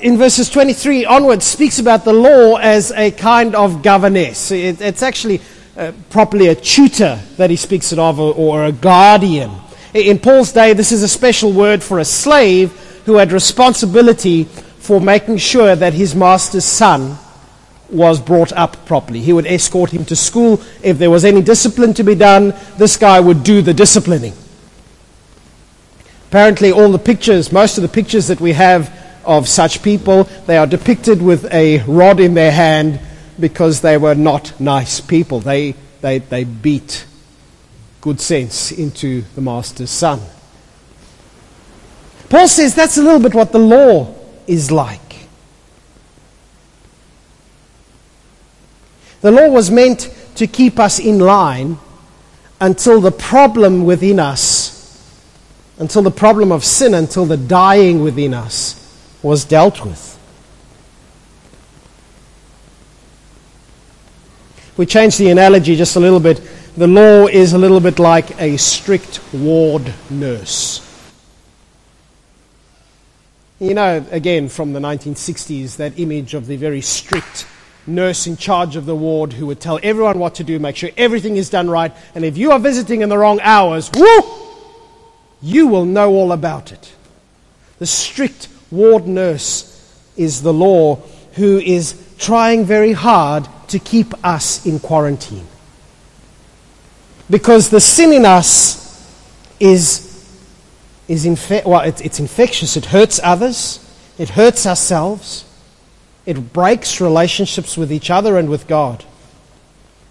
in 0.00 0.18
verses 0.18 0.50
23 0.50 1.04
onwards, 1.06 1.44
speaks 1.44 1.78
about 1.78 2.04
the 2.04 2.12
law 2.12 2.56
as 2.56 2.92
a 2.92 3.10
kind 3.10 3.54
of 3.54 3.82
governess. 3.82 4.50
It, 4.50 4.80
it's 4.80 5.02
actually 5.02 5.40
uh, 5.76 5.92
properly 6.10 6.48
a 6.48 6.54
tutor 6.54 7.20
that 7.36 7.50
he 7.50 7.56
speaks 7.56 7.92
it 7.92 7.98
of, 7.98 8.18
or, 8.18 8.34
or 8.34 8.64
a 8.64 8.72
guardian. 8.72 9.50
In 9.94 10.18
Paul's 10.18 10.52
day, 10.52 10.74
this 10.74 10.92
is 10.92 11.02
a 11.02 11.08
special 11.08 11.52
word 11.52 11.82
for 11.82 11.98
a 11.98 12.04
slave 12.04 12.72
who 13.06 13.14
had 13.14 13.32
responsibility 13.32 14.44
for 14.44 15.00
making 15.00 15.38
sure 15.38 15.74
that 15.74 15.94
his 15.94 16.14
master's 16.14 16.64
son 16.64 17.16
was 17.88 18.20
brought 18.20 18.52
up 18.52 18.84
properly. 18.86 19.20
He 19.20 19.32
would 19.32 19.46
escort 19.46 19.90
him 19.90 20.04
to 20.06 20.16
school. 20.16 20.60
If 20.82 20.98
there 20.98 21.10
was 21.10 21.24
any 21.24 21.42
discipline 21.42 21.94
to 21.94 22.02
be 22.02 22.14
done, 22.14 22.54
this 22.76 22.96
guy 22.96 23.20
would 23.20 23.42
do 23.42 23.62
the 23.62 23.74
disciplining. 23.74 24.34
Apparently, 26.28 26.70
all 26.70 26.92
the 26.92 26.98
pictures, 26.98 27.50
most 27.52 27.78
of 27.78 27.82
the 27.82 27.88
pictures 27.88 28.26
that 28.26 28.40
we 28.40 28.52
have 28.52 28.94
of 29.24 29.48
such 29.48 29.82
people, 29.82 30.24
they 30.46 30.58
are 30.58 30.66
depicted 30.66 31.22
with 31.22 31.50
a 31.52 31.82
rod 31.84 32.20
in 32.20 32.34
their 32.34 32.52
hand 32.52 33.00
because 33.40 33.80
they 33.80 33.96
were 33.96 34.14
not 34.14 34.58
nice 34.60 35.00
people. 35.00 35.40
They 35.40 35.74
they, 36.00 36.18
they 36.18 36.44
beat 36.44 37.06
good 38.00 38.20
sense 38.20 38.72
into 38.72 39.22
the 39.34 39.40
master's 39.40 39.90
son. 39.90 40.20
Paul 42.28 42.48
says 42.48 42.74
that's 42.74 42.98
a 42.98 43.02
little 43.02 43.20
bit 43.20 43.34
what 43.34 43.52
the 43.52 43.58
law 43.58 44.14
is 44.46 44.70
like. 44.70 45.07
The 49.20 49.30
law 49.30 49.48
was 49.48 49.70
meant 49.70 50.14
to 50.36 50.46
keep 50.46 50.78
us 50.78 50.98
in 50.98 51.18
line 51.18 51.78
until 52.60 53.00
the 53.00 53.10
problem 53.10 53.84
within 53.84 54.20
us, 54.20 54.74
until 55.78 56.02
the 56.02 56.10
problem 56.10 56.52
of 56.52 56.64
sin, 56.64 56.94
until 56.94 57.26
the 57.26 57.36
dying 57.36 58.02
within 58.02 58.34
us 58.34 58.74
was 59.22 59.44
dealt 59.44 59.84
with. 59.84 60.08
we 64.78 64.86
change 64.86 65.16
the 65.16 65.28
analogy 65.28 65.74
just 65.74 65.96
a 65.96 66.00
little 66.00 66.20
bit, 66.20 66.40
the 66.76 66.86
law 66.86 67.26
is 67.26 67.52
a 67.52 67.58
little 67.58 67.80
bit 67.80 67.98
like 67.98 68.40
a 68.40 68.56
strict 68.56 69.20
ward 69.34 69.92
nurse. 70.08 70.84
You 73.58 73.74
know, 73.74 74.06
again, 74.12 74.48
from 74.48 74.72
the 74.72 74.78
1960s, 74.78 75.76
that 75.78 75.98
image 75.98 76.34
of 76.34 76.46
the 76.46 76.56
very 76.56 76.80
strict 76.80 77.44
nurse 77.88 78.26
in 78.26 78.36
charge 78.36 78.76
of 78.76 78.86
the 78.86 78.94
ward 78.94 79.32
who 79.32 79.46
would 79.46 79.60
tell 79.60 79.80
everyone 79.82 80.18
what 80.18 80.36
to 80.36 80.44
do, 80.44 80.58
make 80.58 80.76
sure 80.76 80.90
everything 80.96 81.36
is 81.36 81.50
done 81.50 81.68
right, 81.68 81.92
and 82.14 82.24
if 82.24 82.36
you 82.36 82.52
are 82.52 82.58
visiting 82.58 83.00
in 83.00 83.08
the 83.08 83.18
wrong 83.18 83.40
hours, 83.40 83.90
whoo, 83.94 84.22
you 85.40 85.66
will 85.66 85.84
know 85.84 86.10
all 86.10 86.32
about 86.32 86.72
it. 86.72 86.92
The 87.78 87.86
strict 87.86 88.48
ward 88.70 89.06
nurse 89.06 89.74
is 90.16 90.42
the 90.42 90.52
law 90.52 90.96
who 91.34 91.58
is 91.58 91.94
trying 92.18 92.64
very 92.64 92.92
hard 92.92 93.48
to 93.68 93.78
keep 93.78 94.12
us 94.24 94.66
in 94.66 94.80
quarantine. 94.80 95.46
Because 97.30 97.70
the 97.70 97.80
sin 97.80 98.12
in 98.12 98.24
us 98.24 98.86
is, 99.60 100.26
is 101.06 101.26
infe- 101.26 101.64
well, 101.64 101.82
it, 101.82 102.04
it's 102.04 102.18
infectious. 102.18 102.76
It 102.76 102.86
hurts 102.86 103.20
others, 103.22 103.84
it 104.18 104.30
hurts 104.30 104.66
ourselves, 104.66 105.44
it 106.28 106.52
breaks 106.52 107.00
relationships 107.00 107.78
with 107.78 107.90
each 107.90 108.10
other 108.10 108.36
and 108.36 108.50
with 108.50 108.66
God. 108.68 109.02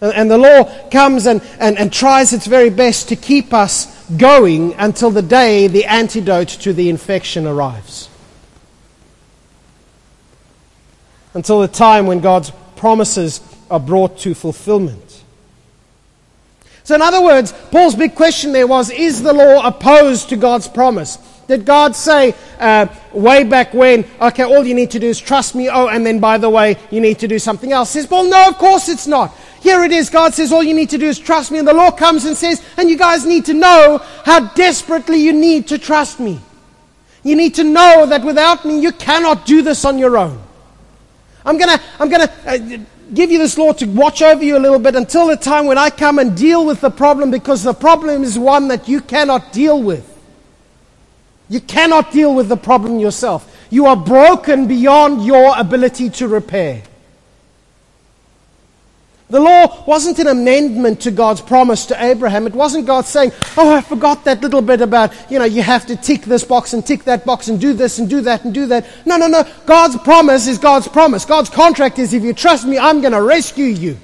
And, 0.01 0.32
the 0.32 0.38
law 0.39 0.89
comes 0.89 1.27
and, 1.27 1.43
and, 1.60 1.77
and 1.77 1.93
tries 1.93 2.34
its 2.34 2.47
very 2.47 2.71
best 2.71 3.10
to 3.10 3.15
keep 3.15 3.53
us 3.53 3.86
going 4.10 4.73
until 4.80 5.12
the 5.12 5.21
day 5.21 5.67
the 5.67 5.86
antidote 5.86 6.47
to 6.47 6.73
the 6.73 6.89
infection 6.89 7.45
arrives. 7.45 8.10
Until 11.36 11.62
the 11.62 11.67
time 11.67 12.08
when 12.08 12.19
God's 12.19 12.51
promises 12.75 13.39
are 13.69 13.80
brought 13.80 14.17
to 14.19 14.34
fulfillment. 14.34 15.23
So, 16.84 16.95
in 16.95 17.03
other 17.03 17.21
words, 17.21 17.53
Paul's 17.69 17.95
big 17.95 18.15
question 18.15 18.53
there 18.53 18.65
was 18.65 18.89
Is 18.89 19.21
the 19.21 19.34
law 19.34 19.67
opposed 19.67 20.30
to 20.30 20.36
God's 20.36 20.67
promise? 20.67 21.19
Did 21.48 21.64
God 21.64 21.96
say 21.96 22.36
uh, 22.60 22.88
way 23.14 23.46
back 23.46 23.74
when, 23.74 24.06
okay, 24.20 24.44
all 24.44 24.66
you 24.66 24.74
need 24.74 24.92
to 24.92 25.00
do 25.00 25.08
is 25.08 25.18
trust 25.18 25.56
me, 25.56 25.70
oh, 25.70 25.88
and 25.88 26.06
then 26.06 26.20
by 26.20 26.38
the 26.38 26.50
way, 26.50 26.76
you 26.92 27.00
need 27.00 27.20
to 27.20 27.28
do 27.28 27.40
something 27.40 27.72
else? 27.72 27.92
Says 27.92 28.10
well, 28.10 28.28
no, 28.28 28.50
of 28.50 28.58
course 28.58 28.90
it's 28.90 29.08
not. 29.08 29.34
Here 29.62 29.84
it 29.84 29.92
is. 29.92 30.10
God 30.10 30.34
says 30.34 30.52
all 30.52 30.64
you 30.64 30.74
need 30.74 30.90
to 30.90 30.98
do 30.98 31.08
is 31.08 31.18
trust 31.18 31.52
me. 31.52 31.60
And 31.60 31.68
the 31.68 31.74
law 31.74 31.92
comes 31.92 32.26
and 32.26 32.36
says, 32.36 32.62
and 32.76 32.90
you 32.90 32.98
guys 32.98 33.26
need 33.26 33.46
to 33.46 33.54
know 33.54 34.00
how 34.26 34.48
desperately 34.54 35.20
you 35.20 35.32
need 35.32 35.68
to 35.70 35.78
trust 35.78 36.20
me. 36.20 36.40
You 37.24 37.36
need 37.36 37.56
to 37.56 37.64
know 37.64 38.06
that 38.06 38.24
without 38.24 38.66
me, 38.66 38.80
you 38.80 38.92
cannot 38.92 39.46
do 39.46 39.62
this 39.62 39.86
on 39.86 39.98
your 39.98 40.18
own. 40.18 40.42
I'm 41.46 41.58
going 41.58 41.78
to, 41.78 41.84
I'm 42.00 42.10
going 42.10 42.28
to, 42.28 42.34
uh, 42.46 42.78
give 43.14 43.32
you 43.32 43.38
this 43.38 43.58
law 43.58 43.72
to 43.72 43.86
watch 43.86 44.22
over 44.22 44.44
you 44.44 44.58
a 44.58 44.60
little 44.60 44.80
bit 44.80 44.96
until 44.96 45.28
the 45.28 45.38
time 45.38 45.66
when 45.66 45.78
I 45.78 45.90
come 45.90 46.20
and 46.20 46.36
deal 46.36 46.66
with 46.66 46.82
the 46.82 46.90
problem 46.90 47.32
because 47.32 47.64
the 47.64 47.74
problem 47.74 48.24
is 48.24 48.38
one 48.38 48.68
that 48.68 48.90
you 48.90 49.00
cannot 49.00 49.54
deal 49.54 49.82
with. 49.82 50.16
You 51.50 51.62
cannot 51.62 52.12
deal 52.12 52.36
with 52.36 52.50
the 52.50 52.58
problem 52.58 53.00
yourself. 53.00 53.54
You 53.70 53.86
are 53.86 53.96
broken 53.96 54.68
beyond 54.68 55.26
your 55.26 55.58
ability 55.58 56.10
to 56.12 56.28
repair. 56.28 56.84
The 59.30 59.42
law 59.42 59.84
wasn't 59.86 60.20
an 60.20 60.28
amendment 60.28 61.02
to 61.02 61.12
God's 61.12 61.42
promise 61.42 61.86
to 61.88 62.02
Abraham. 62.02 62.48
It 62.48 62.54
wasn't 62.54 62.86
God 62.86 63.06
saying, 63.06 63.34
Oh, 63.58 63.76
I 63.76 63.82
forgot 63.82 64.24
that 64.24 64.42
little 64.42 64.62
bit 64.62 64.80
about, 64.80 65.14
you 65.30 65.38
know, 65.38 65.44
you 65.44 65.62
have 65.62 65.86
to 65.88 65.98
tick 65.98 66.22
this 66.22 66.46
box 66.46 66.72
and 66.72 66.86
tick 66.86 67.04
that 67.04 67.26
box 67.26 67.50
and 67.50 67.60
do 67.60 67.74
this 67.74 68.00
and 68.00 68.10
do 68.10 68.22
that 68.22 68.46
and 68.46 68.54
do 68.54 68.68
that. 68.68 68.88
No, 69.06 69.18
no, 69.18 69.28
no. 69.28 69.44
God's 69.66 69.98
promise 69.98 70.48
is 70.48 70.58
God's 70.58 70.88
promise. 70.88 71.26
God's 71.26 71.50
contract 71.50 72.00
is 72.00 72.14
if 72.14 72.24
you 72.24 72.34
trust 72.34 72.66
me, 72.66 72.80
I'm 72.80 73.02
going 73.02 73.12
to 73.12 73.22
rescue 73.22 73.66
you. 73.66 73.98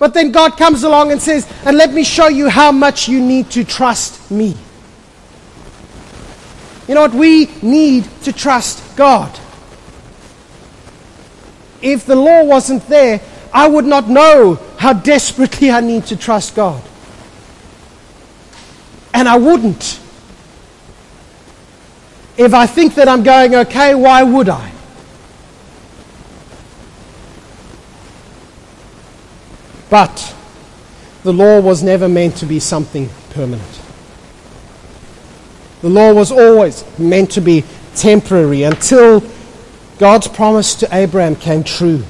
But 0.00 0.14
then 0.14 0.32
God 0.32 0.56
comes 0.56 0.82
along 0.82 1.12
and 1.12 1.22
says, 1.22 1.48
And 1.64 1.76
let 1.76 1.92
me 1.92 2.02
show 2.02 2.26
you 2.26 2.48
how 2.48 2.72
much 2.72 3.08
you 3.08 3.20
need 3.20 3.50
to 3.50 3.62
trust 3.62 4.32
me. 4.32 4.56
You 6.88 6.94
know 6.94 7.02
what? 7.02 7.12
We 7.14 7.50
need 7.62 8.04
to 8.22 8.32
trust 8.32 8.96
God. 8.96 9.38
If 11.82 12.06
the 12.06 12.16
law 12.16 12.44
wasn't 12.44 12.86
there, 12.88 13.20
I 13.52 13.68
would 13.68 13.84
not 13.84 14.08
know 14.08 14.54
how 14.78 14.94
desperately 14.94 15.70
I 15.70 15.80
need 15.80 16.06
to 16.06 16.16
trust 16.16 16.56
God. 16.56 16.82
And 19.12 19.28
I 19.28 19.36
wouldn't. 19.36 20.00
If 22.36 22.54
I 22.54 22.66
think 22.66 22.94
that 22.94 23.08
I'm 23.08 23.22
going 23.22 23.54
okay, 23.54 23.94
why 23.94 24.22
would 24.22 24.48
I? 24.48 24.72
But 29.90 30.34
the 31.22 31.32
law 31.32 31.60
was 31.60 31.82
never 31.82 32.08
meant 32.08 32.36
to 32.36 32.46
be 32.46 32.60
something 32.60 33.08
permanent. 33.30 33.87
The 35.80 35.88
law 35.88 36.12
was 36.12 36.32
always 36.32 36.84
meant 36.98 37.30
to 37.32 37.40
be 37.40 37.64
temporary 37.94 38.64
until 38.64 39.22
God's 39.98 40.28
promise 40.28 40.74
to 40.76 40.88
Abraham 40.94 41.36
came 41.36 41.62
true. 41.62 42.04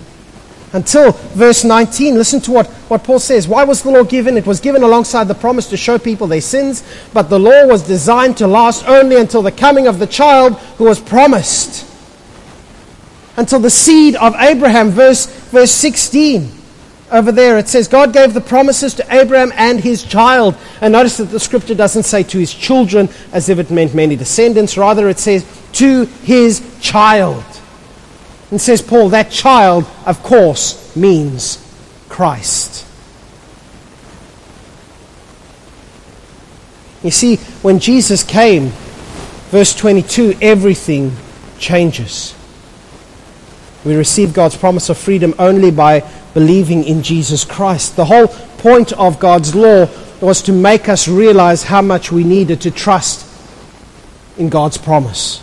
Until 0.73 1.13
verse 1.13 1.65
19, 1.65 2.15
listen 2.15 2.41
to 2.43 2.51
what, 2.51 2.67
what 2.67 3.05
Paul 3.05 3.19
says. 3.19 3.49
Why 3.49 3.65
was 3.65 3.83
the 3.83 3.91
law 3.91 4.05
given? 4.05 4.37
It 4.37 4.47
was 4.47 4.61
given 4.61 4.83
alongside 4.83 5.25
the 5.25 5.35
promise 5.35 5.69
to 5.71 5.79
show 5.79 5.99
people 5.99 6.27
their 6.27 6.43
sins, 6.43 6.83
but 7.15 7.31
the 7.31 7.39
law 7.39 7.67
was 7.67 7.87
designed 7.87 8.37
to 8.39 8.47
last 8.47 8.87
only 8.87 9.17
until 9.17 9.41
the 9.41 9.53
coming 9.53 9.87
of 9.87 9.99
the 9.99 10.07
child 10.07 10.59
who 10.77 10.85
was 10.85 11.01
promised. 11.01 11.87
Until 13.39 13.61
the 13.61 13.71
seed 13.71 14.17
of 14.17 14.35
Abraham, 14.39 14.91
verse, 14.91 15.27
verse 15.27 15.71
16. 15.71 16.58
Over 17.11 17.33
there 17.33 17.59
it 17.59 17.69
says, 17.69 17.89
God 17.89 18.13
gave 18.13 18.35
the 18.35 18.41
promises 18.41 18.95
to 18.95 19.15
Abraham 19.15 19.53
and 19.57 19.81
his 19.81 20.03
child. 20.03 20.57
And 20.81 20.93
notice 20.93 21.17
that 21.17 21.25
the 21.25 21.41
scripture 21.41 21.75
doesn't 21.75 22.03
say 22.03 22.23
to 22.25 22.39
his 22.39 22.53
children 22.53 23.09
as 23.33 23.49
if 23.49 23.59
it 23.59 23.71
meant 23.71 23.95
many 23.95 24.17
descendants. 24.17 24.77
Rather, 24.77 25.09
it 25.09 25.19
says 25.19 25.47
to 25.73 26.05
his 26.23 26.63
child. 26.81 27.45
And 28.51 28.61
says 28.61 28.83
Paul, 28.83 29.11
that 29.11 29.31
child, 29.31 29.87
of 30.07 30.23
course, 30.23 30.95
means 30.97 31.65
Christ. 32.09 32.87
You 37.03 37.11
see, 37.11 37.37
when 37.63 37.79
Jesus 37.79 38.25
came, 38.25 38.71
verse 39.51 39.75
22, 39.75 40.39
everything 40.43 41.13
changes. 41.59 42.35
We 43.85 43.95
receive 43.95 44.35
God's 44.35 44.57
promise 44.57 44.89
of 44.89 44.99
freedom 44.99 45.35
only 45.39 45.71
by 45.71 46.01
believing 46.39 46.85
in 46.85 47.03
Jesus 47.03 47.45
Christ. 47.45 47.97
The 47.97 48.05
whole 48.05 48.29
point 48.29 48.93
of 48.93 49.19
God's 49.19 49.57
law 49.57 49.89
was 50.21 50.41
to 50.43 50.53
make 50.53 50.89
us 50.89 51.09
realize 51.09 51.65
how 51.65 51.83
much 51.83 52.13
we 52.13 52.23
needed 52.23 52.61
to 52.61 52.71
trust 52.71 53.27
in 54.37 54.49
God's 54.49 54.79
promise. 54.79 55.43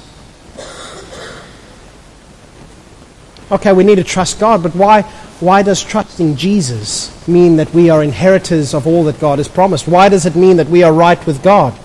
Okay, 3.52 3.74
we 3.74 3.84
need 3.84 3.98
to 3.98 4.06
trust 4.06 4.40
God, 4.40 4.64
but 4.64 4.74
why, 4.74 5.02
why 5.42 5.64
does 5.64 5.84
trusting 5.84 6.38
Jesus 6.38 7.12
mean 7.28 7.58
that 7.58 7.74
we 7.74 7.90
are 7.90 8.02
inheritors 8.02 8.74
of 8.74 8.88
all 8.88 9.04
that 9.04 9.20
God 9.20 9.40
has 9.40 9.50
promised? 9.50 9.90
Why 9.90 10.08
does 10.08 10.26
it 10.26 10.38
mean 10.38 10.56
that 10.56 10.70
we 10.70 10.82
are 10.84 10.94
right 10.94 11.24
with 11.28 11.44
God? 11.44 11.78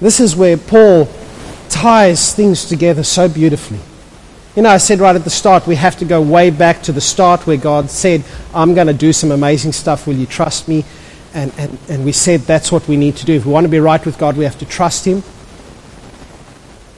This 0.00 0.20
is 0.20 0.36
where 0.36 0.56
Paul 0.56 1.08
ties 1.68 2.32
things 2.32 2.64
together 2.64 3.02
so 3.02 3.28
beautifully. 3.28 3.80
You 4.54 4.60
know, 4.60 4.68
I 4.68 4.76
said 4.76 5.00
right 5.00 5.16
at 5.16 5.24
the 5.24 5.30
start, 5.30 5.66
we 5.66 5.76
have 5.76 5.96
to 5.96 6.04
go 6.04 6.20
way 6.20 6.50
back 6.50 6.82
to 6.82 6.92
the 6.92 7.00
start 7.00 7.46
where 7.46 7.56
God 7.56 7.88
said, 7.88 8.22
I'm 8.54 8.74
going 8.74 8.86
to 8.86 8.92
do 8.92 9.12
some 9.12 9.30
amazing 9.30 9.72
stuff. 9.72 10.06
Will 10.06 10.16
you 10.16 10.26
trust 10.26 10.68
me? 10.68 10.84
And, 11.32 11.50
and, 11.56 11.78
and 11.88 12.04
we 12.04 12.12
said 12.12 12.40
that's 12.40 12.70
what 12.70 12.86
we 12.86 12.98
need 12.98 13.16
to 13.16 13.24
do. 13.24 13.32
If 13.32 13.46
we 13.46 13.52
want 13.52 13.64
to 13.64 13.70
be 13.70 13.80
right 13.80 14.04
with 14.04 14.18
God, 14.18 14.36
we 14.36 14.44
have 14.44 14.58
to 14.58 14.66
trust 14.66 15.06
Him. 15.06 15.22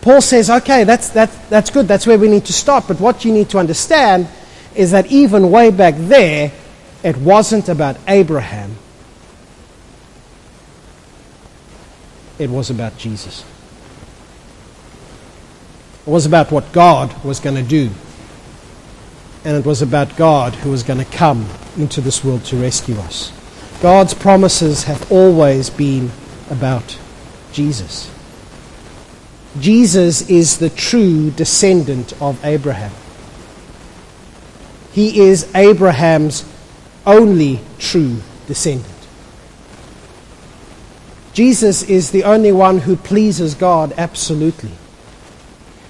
Paul 0.01 0.21
says, 0.21 0.51
okay, 0.51 0.83
that's, 0.83 1.11
that's, 1.11 1.37
that's 1.49 1.71
good. 1.71 1.87
That's 1.87 2.09
where 2.09 2.19
we 2.19 2.29
need 2.29 2.45
to 2.47 2.53
start. 2.53 2.89
But 2.89 2.99
what 2.99 3.25
you 3.25 3.33
need 3.33 3.49
to 3.51 3.59
understand 3.59 4.27
is 4.75 4.91
that 4.91 5.07
even 5.07 5.53
way 5.53 5.71
back 5.71 5.95
there, 5.97 6.51
it 7.05 7.17
wasn't 7.19 7.69
about 7.69 7.97
Abraham, 8.09 8.75
it 12.37 12.51
was 12.51 12.69
about 12.69 12.99
Jesus. 12.99 13.45
It 16.07 16.11
was 16.11 16.27
about 16.27 16.51
what 16.53 16.73
God 16.73 17.25
was 17.25 17.41
going 17.41 17.57
to 17.57 17.63
do. 17.63 17.91
and 19.45 19.57
it 19.57 19.67
was 19.67 19.83
about 19.83 20.17
God 20.17 20.55
who 20.55 20.71
was 20.71 20.83
going 20.83 20.99
to 20.99 21.05
come 21.05 21.47
into 21.77 22.01
this 22.01 22.25
world 22.25 22.45
to 22.47 22.57
rescue 22.57 22.97
us. 23.01 23.31
God's 23.83 24.15
promises 24.15 24.85
have 24.85 25.13
always 25.13 25.69
been 25.69 26.11
about 26.51 26.99
Jesus. 27.53 28.11
Jesus 29.61 30.29
is 30.31 30.59
the 30.59 30.71
true 30.71 31.31
descendant 31.31 32.15
of 32.23 32.43
Abraham. 32.45 32.93
He 34.93 35.21
is 35.21 35.55
Abraham's 35.55 36.45
only 37.07 37.61
true 37.79 38.23
descendant. 38.47 38.89
Jesus 41.35 41.83
is 41.83 42.13
the 42.13 42.25
only 42.25 42.53
one 42.53 42.79
who 42.79 42.97
pleases 42.97 43.55
God 43.55 43.93
absolutely. 43.99 44.71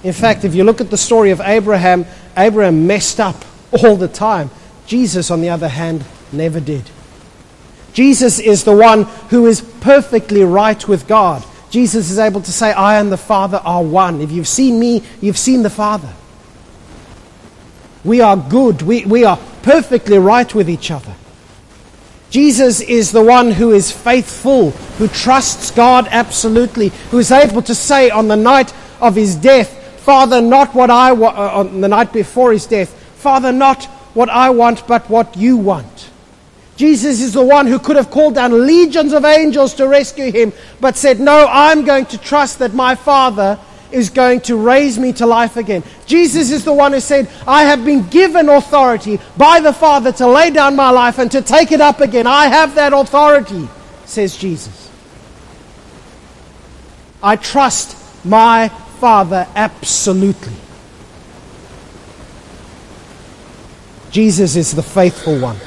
In 0.05 0.13
fact, 0.13 0.45
if 0.45 0.53
you 0.53 0.63
look 0.63 0.81
at 0.81 0.91
the 0.91 0.97
story 0.97 1.31
of 1.31 1.41
Abraham, 1.41 2.05
Abraham 2.37 2.85
messed 2.85 3.19
up 3.19 3.43
all 3.71 3.95
the 3.95 4.07
time. 4.07 4.51
Jesus, 4.85 5.31
on 5.31 5.41
the 5.41 5.49
other 5.49 5.67
hand, 5.67 6.05
never 6.31 6.59
did. 6.59 6.83
Jesus 7.91 8.37
is 8.37 8.65
the 8.65 8.75
one 8.75 9.05
who 9.31 9.47
is 9.47 9.61
perfectly 9.81 10.43
right 10.43 10.87
with 10.87 11.07
God. 11.07 11.43
Jesus 11.71 12.11
is 12.11 12.19
able 12.19 12.41
to 12.41 12.51
say, 12.51 12.71
I 12.71 12.99
and 12.99 13.11
the 13.11 13.17
Father 13.17 13.59
are 13.65 13.81
one. 13.81 14.21
If 14.21 14.31
you've 14.31 14.47
seen 14.47 14.79
me, 14.79 15.01
you've 15.21 15.39
seen 15.39 15.63
the 15.63 15.71
Father. 15.71 16.13
We 18.03 18.21
are 18.21 18.37
good. 18.37 18.83
We, 18.83 19.05
we 19.05 19.25
are 19.25 19.39
perfectly 19.63 20.19
right 20.19 20.53
with 20.53 20.69
each 20.69 20.91
other. 20.91 21.15
Jesus 22.29 22.79
is 22.79 23.11
the 23.11 23.23
one 23.23 23.49
who 23.49 23.71
is 23.71 23.91
faithful, 23.91 24.69
who 24.69 25.07
trusts 25.07 25.71
God 25.71 26.07
absolutely, 26.11 26.89
who 27.09 27.17
is 27.17 27.31
able 27.31 27.63
to 27.63 27.73
say 27.73 28.11
on 28.11 28.27
the 28.27 28.35
night 28.35 28.71
of 29.01 29.15
his 29.15 29.35
death, 29.35 29.81
Father, 30.05 30.39
not 30.39 30.75
what 30.75 30.91
I 30.91 31.13
want, 31.13 31.35
uh, 31.35 31.59
on 31.61 31.81
the 31.81 31.87
night 31.87 32.13
before 32.13 32.51
his 32.51 32.67
death, 32.67 32.93
Father, 33.15 33.51
not 33.51 33.85
what 34.13 34.29
I 34.29 34.51
want, 34.51 34.85
but 34.85 35.09
what 35.09 35.35
you 35.35 35.57
want. 35.57 36.11
Jesus 36.75 37.21
is 37.21 37.33
the 37.33 37.43
one 37.43 37.65
who 37.65 37.79
could 37.79 37.95
have 37.95 38.11
called 38.11 38.35
down 38.35 38.67
legions 38.67 39.13
of 39.13 39.25
angels 39.25 39.73
to 39.75 39.87
rescue 39.87 40.31
him, 40.31 40.53
but 40.79 40.95
said, 40.95 41.19
No, 41.19 41.47
I'm 41.49 41.85
going 41.85 42.05
to 42.05 42.19
trust 42.19 42.59
that 42.59 42.75
my 42.75 42.93
Father 42.93 43.57
is 43.91 44.11
going 44.11 44.41
to 44.41 44.55
raise 44.57 44.99
me 44.99 45.11
to 45.13 45.25
life 45.25 45.57
again. 45.57 45.81
Jesus 46.05 46.51
is 46.51 46.63
the 46.65 46.73
one 46.73 46.93
who 46.93 46.99
said, 46.99 47.27
I 47.47 47.63
have 47.63 47.83
been 47.83 48.07
given 48.09 48.47
authority 48.47 49.19
by 49.35 49.59
the 49.59 49.73
Father 49.73 50.11
to 50.11 50.27
lay 50.27 50.51
down 50.51 50.75
my 50.75 50.91
life 50.91 51.17
and 51.17 51.31
to 51.31 51.41
take 51.41 51.71
it 51.71 51.81
up 51.81 51.99
again. 51.99 52.27
I 52.27 52.45
have 52.45 52.75
that 52.75 52.93
authority, 52.93 53.67
says 54.05 54.37
Jesus. 54.37 54.91
I 57.23 57.37
trust 57.37 57.97
my 58.23 58.71
Father 59.05 59.47
absolutely. 59.55 60.55
Jesus 64.09 64.55
is 64.55 64.71
the 64.71 64.81
faithful 64.81 65.39
one. 65.39 65.57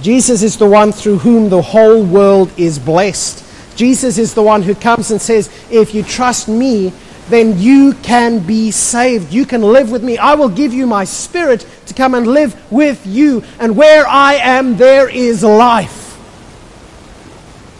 Jesus 0.00 0.42
is 0.42 0.56
the 0.56 0.64
one 0.64 0.92
through 0.92 1.18
whom 1.18 1.50
the 1.50 1.60
whole 1.60 2.02
world 2.02 2.50
is 2.56 2.78
blessed. 2.78 3.44
Jesus 3.76 4.16
is 4.16 4.32
the 4.32 4.42
one 4.42 4.62
who 4.62 4.74
comes 4.74 5.10
and 5.10 5.20
says, 5.20 5.50
If 5.70 5.94
you 5.94 6.02
trust 6.02 6.48
me, 6.48 6.90
then 7.28 7.58
you 7.58 7.92
can 8.02 8.38
be 8.38 8.70
saved. 8.70 9.30
You 9.30 9.44
can 9.44 9.60
live 9.60 9.90
with 9.90 10.02
me. 10.02 10.16
I 10.16 10.36
will 10.36 10.48
give 10.48 10.72
you 10.72 10.86
my 10.86 11.04
spirit 11.04 11.66
to 11.84 11.92
come 11.92 12.14
and 12.14 12.26
live 12.26 12.56
with 12.72 13.06
you. 13.06 13.44
And 13.60 13.76
where 13.76 14.08
I 14.08 14.36
am, 14.36 14.78
there 14.78 15.10
is 15.10 15.44
life. 15.44 16.16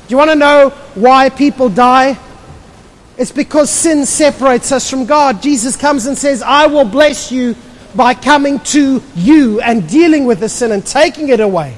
Do 0.07 0.13
you 0.13 0.19
want 0.19 0.29
to 0.29 0.37
know 0.37 0.75
why 0.95 1.31
people 1.31 1.71
die? 1.71 2.19
It's 3.19 3.33
because 3.33 3.69
sin 3.69 4.07
separates 4.07 4.71
us 4.71 4.89
from 4.89 5.05
God. 5.05 5.43
Jesus 5.43 5.77
comes 5.77 6.07
and 6.07 6.17
says, 6.17 6.41
I 6.41 6.69
will 6.69 6.85
bless 6.85 7.33
you 7.33 7.57
by 7.95 8.15
coming 8.15 8.61
to 8.61 9.03
you 9.17 9.61
and 9.61 9.89
dealing 9.89 10.25
with 10.25 10.39
the 10.39 10.49
sin 10.49 10.71
and 10.71 10.87
taking 10.87 11.29
it 11.29 11.41
away. 11.41 11.75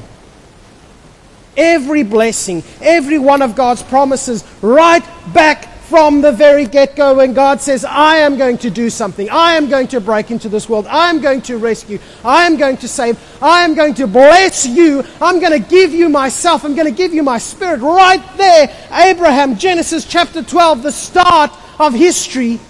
Every 1.57 2.03
blessing, 2.03 2.63
every 2.83 3.19
one 3.19 3.41
of 3.41 3.57
God's 3.57 3.83
promises, 3.83 4.45
right 4.61 5.03
back 5.33 5.67
from 5.91 6.21
the 6.21 6.31
very 6.31 6.67
get 6.67 6.95
go 6.95 7.17
when 7.17 7.35
God 7.35 7.61
says, 7.61 7.85
I 7.85 8.19
am 8.19 8.39
going 8.39 8.59
to 8.59 8.71
do 8.71 8.89
something. 8.91 9.29
I 9.29 9.55
am 9.55 9.69
going 9.69 9.89
to 9.89 10.01
break 10.01 10.31
into 10.31 10.49
this 10.49 10.69
world. 10.69 10.87
I 10.87 11.11
am 11.11 11.21
going 11.21 11.43
to 11.43 11.59
rescue. 11.59 11.99
I 12.25 12.47
am 12.47 12.57
going 12.57 12.77
to 12.77 12.87
save. 12.87 13.19
I 13.43 13.65
am 13.65 13.75
going 13.75 13.95
to 13.95 14.07
bless 14.07 14.69
you. 14.69 15.03
I'm 15.21 15.41
going 15.41 15.61
to 15.61 15.69
give 15.69 15.93
you 15.93 16.09
myself. 16.09 16.65
I'm 16.65 16.77
going 16.77 16.87
to 16.87 16.97
give 16.97 17.13
you 17.13 17.25
my 17.25 17.39
spirit. 17.39 17.81
Right 17.81 18.25
there, 18.37 18.73
Abraham, 18.93 19.57
Genesis 19.57 20.05
chapter 20.05 20.45
12, 20.45 20.85
the 20.85 20.93
start 20.93 21.51
of 21.81 21.93
history 21.93 22.61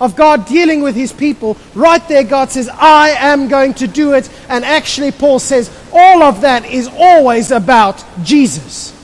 of 0.00 0.16
God 0.16 0.46
dealing 0.46 0.80
with 0.80 0.96
his 0.96 1.12
people, 1.12 1.58
right 1.74 2.08
there, 2.08 2.24
God 2.24 2.50
says, 2.50 2.70
I 2.72 3.10
am 3.10 3.48
going 3.48 3.74
to 3.74 3.86
do 3.86 4.14
it. 4.14 4.30
And 4.48 4.64
actually, 4.64 5.12
Paul 5.12 5.40
says, 5.40 5.70
all 5.92 6.22
of 6.22 6.40
that 6.40 6.64
is 6.64 6.88
always 6.88 7.50
about 7.50 8.02
Jesus. 8.22 8.94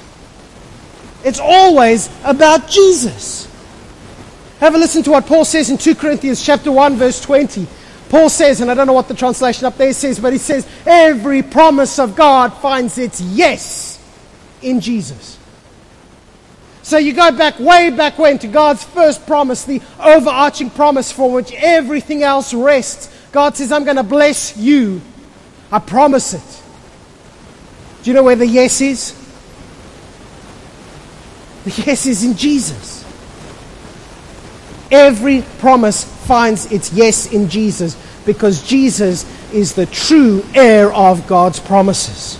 It's 1.24 1.40
always 1.40 2.08
about 2.24 2.68
Jesus. 2.68 3.46
Have 4.60 4.74
a 4.74 4.78
listen 4.78 5.02
to 5.04 5.10
what 5.10 5.26
Paul 5.26 5.44
says 5.44 5.70
in 5.70 5.78
2 5.78 5.94
Corinthians 5.94 6.44
chapter 6.44 6.70
1 6.70 6.96
verse 6.96 7.20
20. 7.20 7.66
Paul 8.10 8.28
says, 8.28 8.60
and 8.60 8.70
I 8.70 8.74
don't 8.74 8.88
know 8.88 8.92
what 8.92 9.08
the 9.08 9.14
translation 9.14 9.66
up 9.66 9.76
there 9.76 9.92
says, 9.92 10.18
but 10.18 10.32
he 10.32 10.38
says, 10.38 10.66
every 10.84 11.42
promise 11.42 11.98
of 11.98 12.16
God 12.16 12.52
finds 12.54 12.98
its 12.98 13.20
yes 13.20 14.04
in 14.62 14.80
Jesus. 14.80 15.38
So 16.82 16.98
you 16.98 17.12
go 17.12 17.30
back 17.30 17.60
way 17.60 17.90
back 17.90 18.18
when 18.18 18.38
to 18.40 18.48
God's 18.48 18.82
first 18.82 19.26
promise, 19.26 19.64
the 19.64 19.80
overarching 20.00 20.70
promise 20.70 21.12
for 21.12 21.30
which 21.30 21.52
everything 21.52 22.24
else 22.24 22.52
rests. 22.52 23.14
God 23.30 23.56
says, 23.56 23.70
I'm 23.70 23.84
going 23.84 23.96
to 23.96 24.02
bless 24.02 24.56
you. 24.56 25.00
I 25.70 25.78
promise 25.78 26.34
it. 26.34 26.62
Do 28.02 28.10
you 28.10 28.14
know 28.14 28.24
where 28.24 28.34
the 28.34 28.46
yes 28.46 28.80
is? 28.80 29.19
The 31.70 31.82
yes 31.82 32.06
is 32.06 32.24
in 32.24 32.36
Jesus. 32.36 33.04
Every 34.90 35.42
promise 35.58 36.02
finds 36.26 36.70
its 36.72 36.92
yes 36.92 37.32
in 37.32 37.48
Jesus 37.48 37.96
because 38.26 38.66
Jesus 38.66 39.24
is 39.52 39.74
the 39.74 39.86
true 39.86 40.44
heir 40.54 40.92
of 40.92 41.28
God's 41.28 41.60
promises. 41.60 42.36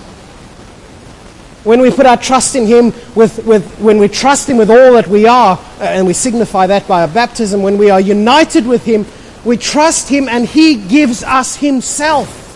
When 1.63 1.81
we 1.81 1.91
put 1.93 2.07
our 2.07 2.17
trust 2.17 2.57
in 2.57 2.67
Him, 2.67 2.87
with, 3.15 3.45
with, 3.47 3.79
when 3.79 3.99
we 3.99 4.09
trust 4.09 4.49
Him 4.49 4.57
with 4.57 4.71
all 4.71 4.95
that 4.95 5.07
we 5.07 5.27
are, 5.27 5.59
uh, 5.59 5.83
and 5.83 6.07
we 6.07 6.13
signify 6.13 6.67
that 6.67 6.89
by 6.89 7.03
our 7.03 7.09
baptism, 7.09 7.63
when 7.63 7.79
we 7.79 7.91
are 7.91 8.01
united 8.01 8.67
with 8.67 8.85
Him, 8.85 9.07
we 9.45 9.57
trust 9.57 10.09
Him 10.09 10.29
and 10.29 10.47
He 10.47 10.77
gives 10.77 11.23
us 11.23 11.57
Himself. 11.57 12.50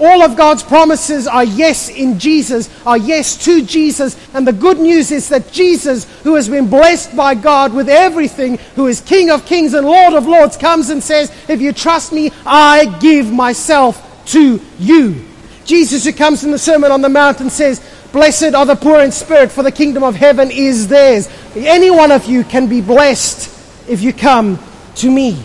All 0.00 0.22
of 0.22 0.36
God's 0.36 0.62
promises 0.62 1.26
are 1.26 1.44
yes 1.44 1.88
in 1.88 2.18
Jesus, 2.18 2.70
are 2.86 2.96
yes 2.96 3.44
to 3.44 3.64
Jesus. 3.64 4.16
And 4.32 4.46
the 4.46 4.52
good 4.52 4.78
news 4.78 5.10
is 5.10 5.28
that 5.30 5.50
Jesus, 5.50 6.04
who 6.22 6.36
has 6.36 6.48
been 6.48 6.70
blessed 6.70 7.16
by 7.16 7.34
God 7.34 7.74
with 7.74 7.88
everything, 7.88 8.58
who 8.76 8.86
is 8.86 9.00
King 9.00 9.30
of 9.30 9.44
kings 9.44 9.74
and 9.74 9.86
Lord 9.86 10.14
of 10.14 10.26
lords, 10.26 10.56
comes 10.56 10.90
and 10.90 11.02
says, 11.02 11.32
If 11.48 11.60
you 11.60 11.72
trust 11.72 12.12
me, 12.12 12.30
I 12.46 12.98
give 13.00 13.32
myself 13.32 14.04
to 14.26 14.60
you. 14.78 15.24
Jesus, 15.64 16.04
who 16.04 16.12
comes 16.12 16.44
in 16.44 16.50
the 16.50 16.58
Sermon 16.58 16.92
on 16.92 17.02
the 17.02 17.08
Mount 17.08 17.40
and 17.40 17.50
says, 17.50 17.80
Blessed 18.12 18.54
are 18.54 18.64
the 18.64 18.76
poor 18.76 19.00
in 19.00 19.12
spirit, 19.12 19.50
for 19.50 19.62
the 19.62 19.72
kingdom 19.72 20.02
of 20.02 20.14
heaven 20.14 20.50
is 20.50 20.88
theirs. 20.88 21.28
Any 21.54 21.90
one 21.90 22.10
of 22.10 22.24
you 22.26 22.44
can 22.44 22.68
be 22.68 22.80
blessed 22.80 23.48
if 23.88 24.00
you 24.00 24.12
come 24.12 24.58
to 24.96 25.10
me. 25.10 25.42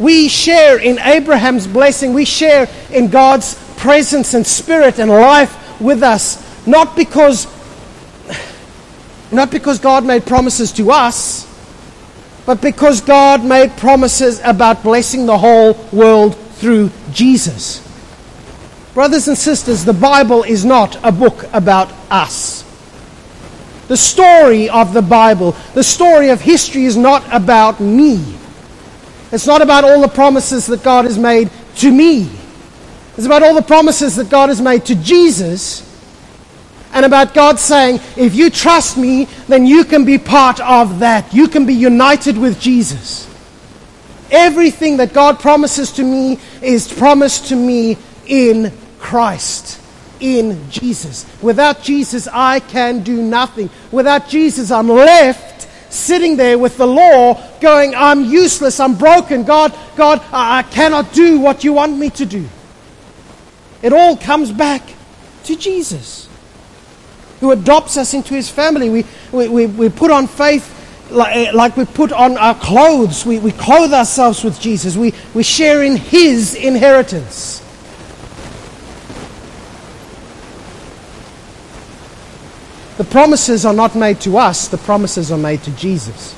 We 0.00 0.28
share 0.28 0.78
in 0.78 0.98
Abraham's 0.98 1.66
blessing. 1.66 2.14
We 2.14 2.24
share 2.24 2.68
in 2.90 3.08
God's 3.08 3.54
presence 3.76 4.32
and 4.32 4.46
spirit 4.46 4.98
and 4.98 5.10
life 5.10 5.78
with 5.78 6.02
us, 6.02 6.66
not 6.66 6.96
because, 6.96 7.46
not 9.30 9.50
because 9.50 9.78
God 9.78 10.04
made 10.06 10.24
promises 10.24 10.72
to 10.72 10.90
us, 10.90 11.46
but 12.46 12.62
because 12.62 13.02
God 13.02 13.44
made 13.44 13.76
promises 13.76 14.40
about 14.42 14.82
blessing 14.82 15.26
the 15.26 15.36
whole 15.36 15.74
world 15.92 16.34
through 16.34 16.90
Jesus. 17.12 17.86
Brothers 18.94 19.28
and 19.28 19.36
sisters, 19.36 19.84
the 19.84 19.92
Bible 19.92 20.42
is 20.42 20.64
not 20.64 20.98
a 21.04 21.12
book 21.12 21.44
about 21.52 21.92
us. 22.10 22.64
The 23.88 23.98
story 23.98 24.70
of 24.70 24.94
the 24.94 25.02
Bible, 25.02 25.54
the 25.74 25.84
story 25.84 26.30
of 26.30 26.40
history, 26.40 26.86
is 26.86 26.96
not 26.96 27.22
about 27.32 27.80
me. 27.80 28.39
It's 29.32 29.46
not 29.46 29.62
about 29.62 29.84
all 29.84 30.00
the 30.00 30.08
promises 30.08 30.66
that 30.66 30.82
God 30.82 31.04
has 31.04 31.18
made 31.18 31.50
to 31.76 31.90
me. 31.90 32.30
It's 33.16 33.26
about 33.26 33.42
all 33.42 33.54
the 33.54 33.62
promises 33.62 34.16
that 34.16 34.30
God 34.30 34.48
has 34.48 34.60
made 34.60 34.84
to 34.86 34.94
Jesus 34.94 35.86
and 36.92 37.04
about 37.04 37.34
God 37.34 37.58
saying, 37.58 38.00
if 38.16 38.34
you 38.34 38.50
trust 38.50 38.96
me, 38.96 39.26
then 39.46 39.66
you 39.66 39.84
can 39.84 40.04
be 40.04 40.18
part 40.18 40.58
of 40.60 40.98
that. 41.00 41.32
You 41.32 41.46
can 41.46 41.66
be 41.66 41.74
united 41.74 42.36
with 42.36 42.60
Jesus. 42.60 43.28
Everything 44.30 44.96
that 44.96 45.12
God 45.12 45.38
promises 45.38 45.92
to 45.92 46.02
me 46.02 46.38
is 46.62 46.92
promised 46.92 47.48
to 47.48 47.56
me 47.56 47.96
in 48.26 48.72
Christ, 48.98 49.80
in 50.18 50.70
Jesus. 50.70 51.26
Without 51.42 51.82
Jesus, 51.82 52.28
I 52.32 52.60
can 52.60 53.02
do 53.02 53.22
nothing. 53.22 53.70
Without 53.92 54.28
Jesus, 54.28 54.70
I'm 54.70 54.88
left 54.88 55.68
sitting 55.90 56.36
there 56.36 56.58
with 56.58 56.76
the 56.76 56.86
law 56.86 57.42
going, 57.60 57.94
I'm 57.94 58.24
useless, 58.24 58.80
I'm 58.80 58.96
broken. 58.96 59.44
God, 59.44 59.76
God, 59.96 60.22
I 60.32 60.62
cannot 60.62 61.12
do 61.12 61.40
what 61.40 61.64
you 61.64 61.72
want 61.72 61.96
me 61.98 62.10
to 62.10 62.26
do. 62.26 62.48
It 63.82 63.92
all 63.92 64.16
comes 64.16 64.50
back 64.52 64.82
to 65.44 65.56
Jesus, 65.56 66.28
who 67.40 67.50
adopts 67.50 67.96
us 67.96 68.14
into 68.14 68.34
his 68.34 68.48
family. 68.48 68.90
We, 68.90 69.04
we, 69.32 69.48
we, 69.48 69.66
we 69.66 69.88
put 69.88 70.10
on 70.10 70.26
faith 70.26 70.76
like, 71.10 71.34
eh, 71.34 71.50
like, 71.52 71.76
we 71.76 71.84
put 71.84 72.12
on 72.12 72.38
our 72.38 72.54
clothes. 72.54 73.26
We, 73.26 73.38
we 73.38 73.52
clothe 73.52 73.92
ourselves 73.92 74.44
with 74.44 74.60
Jesus. 74.60 74.96
We, 74.96 75.12
we 75.34 75.42
share 75.42 75.82
in 75.82 75.96
his 75.96 76.54
inheritance. 76.54 77.59
The 83.00 83.06
promises 83.06 83.64
are 83.64 83.72
not 83.72 83.96
made 83.96 84.20
to 84.20 84.36
us, 84.36 84.68
the 84.68 84.76
promises 84.76 85.32
are 85.32 85.38
made 85.38 85.62
to 85.62 85.70
Jesus. 85.70 86.36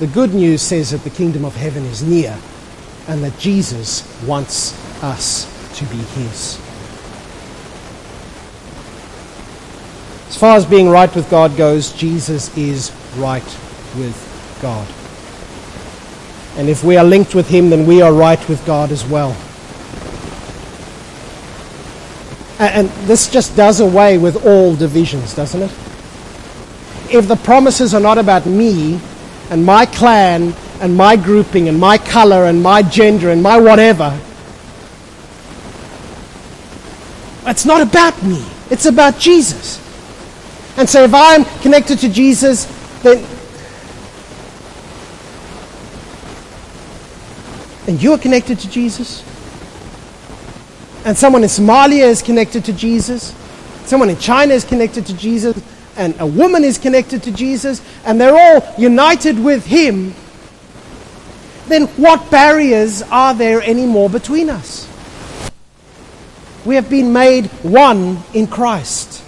The 0.00 0.08
good 0.08 0.34
news 0.34 0.60
says 0.60 0.90
that 0.90 1.04
the 1.04 1.10
kingdom 1.10 1.44
of 1.44 1.54
heaven 1.54 1.84
is 1.84 2.02
near 2.02 2.36
and 3.06 3.22
that 3.22 3.38
Jesus 3.38 4.02
wants 4.24 4.74
us 5.00 5.46
to 5.78 5.84
be 5.84 5.96
his. 5.96 6.58
As 10.26 10.36
far 10.36 10.56
as 10.56 10.66
being 10.66 10.88
right 10.88 11.14
with 11.14 11.30
God 11.30 11.56
goes, 11.56 11.92
Jesus 11.92 12.50
is 12.58 12.90
right 13.16 13.44
with 13.96 14.58
God. 14.60 14.88
And 16.58 16.68
if 16.68 16.82
we 16.82 16.96
are 16.96 17.04
linked 17.04 17.36
with 17.36 17.48
him, 17.48 17.70
then 17.70 17.86
we 17.86 18.02
are 18.02 18.12
right 18.12 18.48
with 18.48 18.66
God 18.66 18.90
as 18.90 19.06
well. 19.06 19.36
And 22.58 22.88
this 23.08 23.28
just 23.28 23.56
does 23.56 23.80
away 23.80 24.18
with 24.18 24.44
all 24.46 24.76
divisions, 24.76 25.34
doesn't 25.34 25.62
it? 25.62 25.70
If 27.10 27.28
the 27.28 27.36
promises 27.36 27.94
are 27.94 28.00
not 28.00 28.18
about 28.18 28.46
me 28.46 29.00
and 29.50 29.64
my 29.64 29.86
clan 29.86 30.54
and 30.80 30.96
my 30.96 31.16
grouping 31.16 31.68
and 31.68 31.78
my 31.78 31.98
color 31.98 32.44
and 32.44 32.62
my 32.62 32.82
gender 32.82 33.30
and 33.30 33.42
my 33.42 33.58
whatever, 33.58 34.18
it's 37.46 37.66
not 37.66 37.82
about 37.82 38.22
me. 38.22 38.44
It's 38.70 38.86
about 38.86 39.18
Jesus. 39.18 39.80
And 40.76 40.88
so 40.88 41.04
if 41.04 41.12
I'm 41.12 41.44
connected 41.60 41.98
to 42.00 42.08
Jesus, 42.08 42.64
then 43.02 43.24
and 47.86 48.02
you 48.02 48.12
are 48.12 48.18
connected 48.18 48.58
to 48.60 48.70
Jesus, 48.70 49.22
and 51.04 51.16
someone 51.16 51.42
in 51.42 51.48
Somalia 51.48 52.04
is 52.04 52.22
connected 52.22 52.64
to 52.64 52.72
Jesus, 52.72 53.34
someone 53.84 54.10
in 54.10 54.18
China 54.18 54.54
is 54.54 54.64
connected 54.64 55.06
to 55.06 55.16
Jesus, 55.16 55.62
and 55.96 56.14
a 56.18 56.26
woman 56.26 56.64
is 56.64 56.78
connected 56.78 57.22
to 57.24 57.32
Jesus, 57.32 57.82
and 58.04 58.20
they're 58.20 58.36
all 58.36 58.74
united 58.78 59.38
with 59.38 59.64
Him, 59.66 60.14
then 61.68 61.86
what 61.96 62.30
barriers 62.30 63.02
are 63.02 63.34
there 63.34 63.62
anymore 63.62 64.10
between 64.10 64.50
us? 64.50 64.88
We 66.64 66.74
have 66.74 66.88
been 66.90 67.12
made 67.12 67.46
one 67.62 68.18
in 68.32 68.46
Christ. 68.46 69.22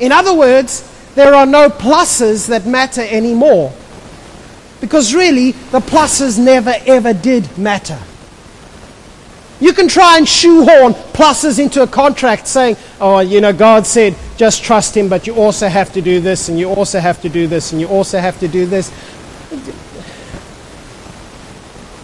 In 0.00 0.12
other 0.12 0.34
words, 0.34 0.84
there 1.14 1.34
are 1.34 1.46
no 1.46 1.68
pluses 1.68 2.48
that 2.48 2.66
matter 2.66 3.00
anymore. 3.02 3.72
Because 4.80 5.14
really, 5.14 5.52
the 5.52 5.80
pluses 5.80 6.38
never 6.38 6.74
ever 6.86 7.12
did 7.12 7.58
matter. 7.58 7.98
You 9.60 9.72
can 9.72 9.88
try 9.88 10.18
and 10.18 10.28
shoehorn 10.28 10.92
pluses 10.92 11.58
into 11.58 11.82
a 11.82 11.86
contract 11.86 12.46
saying, 12.46 12.76
oh, 13.00 13.18
you 13.18 13.40
know, 13.40 13.52
God 13.52 13.86
said 13.86 14.14
just 14.36 14.62
trust 14.62 14.96
Him, 14.96 15.08
but 15.08 15.26
you 15.26 15.34
also 15.34 15.66
have 15.66 15.92
to 15.94 16.00
do 16.00 16.20
this, 16.20 16.48
and 16.48 16.58
you 16.58 16.68
also 16.70 17.00
have 17.00 17.20
to 17.22 17.28
do 17.28 17.48
this, 17.48 17.72
and 17.72 17.80
you 17.80 17.88
also 17.88 18.18
have 18.20 18.38
to 18.38 18.46
do 18.46 18.66
this. 18.66 18.92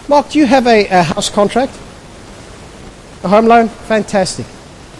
Mark, 0.08 0.30
do 0.30 0.38
you 0.38 0.46
have 0.46 0.66
a, 0.66 0.86
a 0.88 1.02
house 1.02 1.30
contract? 1.30 1.72
A 3.22 3.28
home 3.28 3.46
loan? 3.46 3.68
Fantastic. 3.68 4.46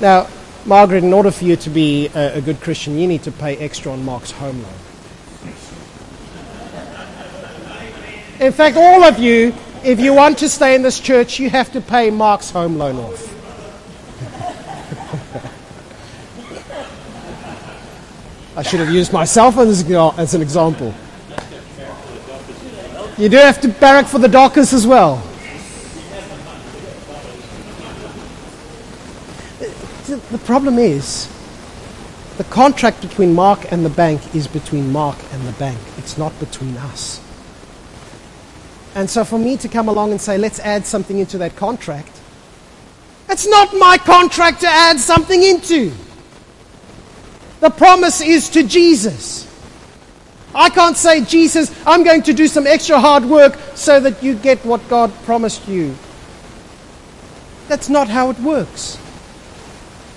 Now, 0.01 0.29
Margaret, 0.65 1.05
in 1.05 1.13
order 1.13 1.31
for 1.31 1.45
you 1.45 1.57
to 1.57 1.71
be 1.71 2.09
a, 2.15 2.39
a 2.39 2.41
good 2.41 2.61
Christian, 2.61 2.97
you 2.97 3.07
need 3.07 3.25
to 3.25 3.33
pay 3.33 3.57
extra 3.57 3.93
on 3.93 4.05
Mark's 4.05 4.31
home 4.31 4.63
loan. 4.63 4.73
In 8.41 8.53
fact, 8.53 8.77
all 8.77 9.05
of 9.05 9.19
you 9.19 9.55
if 9.85 10.01
you 10.01 10.15
want 10.15 10.39
to 10.39 10.49
stay 10.49 10.75
in 10.75 10.83
this 10.83 10.99
church, 10.99 11.39
you 11.39 11.51
have 11.51 11.71
to 11.73 11.81
pay 11.81 12.11
Mark's 12.11 12.51
home 12.51 12.79
loan 12.79 12.97
off. 12.97 13.31
I 18.57 18.63
should 18.63 18.81
have 18.81 18.91
used 18.91 19.13
myself 19.13 19.59
as, 19.59 19.91
as 19.91 20.35
an 20.35 20.41
example. 20.41 20.95
You 23.19 23.29
do 23.29 23.37
have 23.37 23.61
to 23.61 23.69
barrack 23.69 24.07
for 24.07 24.19
the 24.19 24.29
dockers 24.29 24.73
as 24.73 24.87
well. 24.87 25.17
The 30.07 30.39
problem 30.39 30.79
is, 30.79 31.29
the 32.37 32.45
contract 32.45 33.01
between 33.01 33.35
Mark 33.35 33.71
and 33.73 33.85
the 33.85 33.91
bank 33.91 34.35
is 34.35 34.47
between 34.47 34.91
Mark 34.93 35.17
and 35.33 35.47
the 35.47 35.53
bank. 35.53 35.79
It's 35.99 36.17
not 36.17 36.39
between 36.41 36.77
us. 36.77 37.24
And 38.95 39.11
so 39.11 39.25
for 39.25 39.39
me 39.39 39.57
to 39.57 39.69
come 39.69 39.89
along 39.89 40.13
and 40.13 40.21
say, 40.21 40.39
let's 40.39 40.61
add 40.61 40.87
something 40.87 41.19
into 41.19 41.39
that 41.39 41.57
contract, 41.57 42.21
it's 43.29 43.47
not 43.47 43.75
my 43.75 43.99
contract 43.99 44.61
to 44.61 44.69
add 44.69 45.01
something 45.01 45.43
into. 45.43 45.93
The 47.61 47.71
promise 47.71 48.21
is 48.21 48.49
to 48.51 48.63
Jesus. 48.63 49.51
I 50.55 50.71
can't 50.71 50.97
say, 50.97 51.25
Jesus, 51.25 51.75
I'm 51.85 52.05
going 52.05 52.23
to 52.23 52.33
do 52.33 52.47
some 52.47 52.67
extra 52.67 53.01
hard 53.01 53.25
work 53.25 53.59
so 53.75 53.99
that 53.99 54.23
you 54.23 54.37
get 54.37 54.65
what 54.65 54.87
God 54.89 55.13
promised 55.25 55.67
you. 55.67 55.97
That's 57.67 57.89
not 57.89 58.09
how 58.09 58.31
it 58.31 58.39
works. 58.39 58.99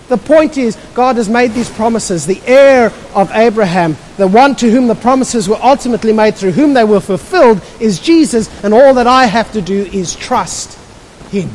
The 0.09 0.17
point 0.17 0.57
is, 0.57 0.75
God 0.93 1.15
has 1.15 1.27
made 1.27 1.53
these 1.53 1.69
promises. 1.69 2.25
The 2.25 2.41
heir 2.45 2.91
of 3.15 3.31
Abraham, 3.31 3.97
the 4.17 4.27
one 4.27 4.55
to 4.55 4.69
whom 4.69 4.87
the 4.87 4.95
promises 4.95 5.47
were 5.47 5.59
ultimately 5.61 6.11
made, 6.11 6.35
through 6.35 6.51
whom 6.51 6.73
they 6.73 6.83
were 6.83 6.99
fulfilled, 6.99 7.61
is 7.79 7.99
Jesus, 7.99 8.49
and 8.63 8.73
all 8.73 8.95
that 8.95 9.05
I 9.05 9.25
have 9.25 9.51
to 9.53 9.61
do 9.61 9.85
is 9.85 10.15
trust 10.15 10.77
Him. 11.29 11.49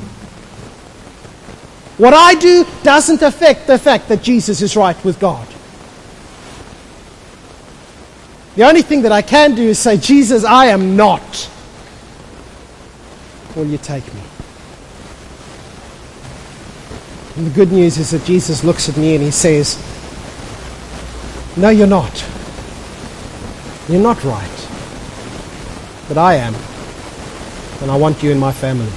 What 1.98 2.14
I 2.14 2.34
do 2.34 2.64
doesn't 2.84 3.20
affect 3.20 3.66
the 3.66 3.78
fact 3.78 4.08
that 4.08 4.22
Jesus 4.22 4.62
is 4.62 4.76
right 4.76 5.02
with 5.04 5.18
God. 5.18 5.46
The 8.54 8.64
only 8.64 8.82
thing 8.82 9.02
that 9.02 9.12
I 9.12 9.22
can 9.22 9.54
do 9.54 9.62
is 9.62 9.78
say, 9.78 9.96
Jesus, 9.96 10.44
I 10.44 10.66
am 10.66 10.96
not. 10.96 11.50
Will 13.56 13.66
you 13.66 13.78
take 13.78 14.06
me? 14.14 14.20
And 17.36 17.46
the 17.46 17.50
good 17.50 17.72
news 17.72 17.98
is 17.98 18.10
that 18.10 18.24
Jesus 18.24 18.62
looks 18.62 18.88
at 18.88 18.96
me 18.96 19.14
and 19.14 19.24
he 19.24 19.30
says, 19.30 19.82
No, 21.56 21.70
you're 21.70 21.86
not. 21.86 22.24
You're 23.88 24.02
not 24.02 24.22
right. 24.24 24.68
But 26.08 26.18
I 26.18 26.34
am. 26.34 26.54
And 27.80 27.90
I 27.90 27.96
want 27.96 28.22
you 28.22 28.30
in 28.30 28.38
my 28.38 28.52
family. 28.52 28.90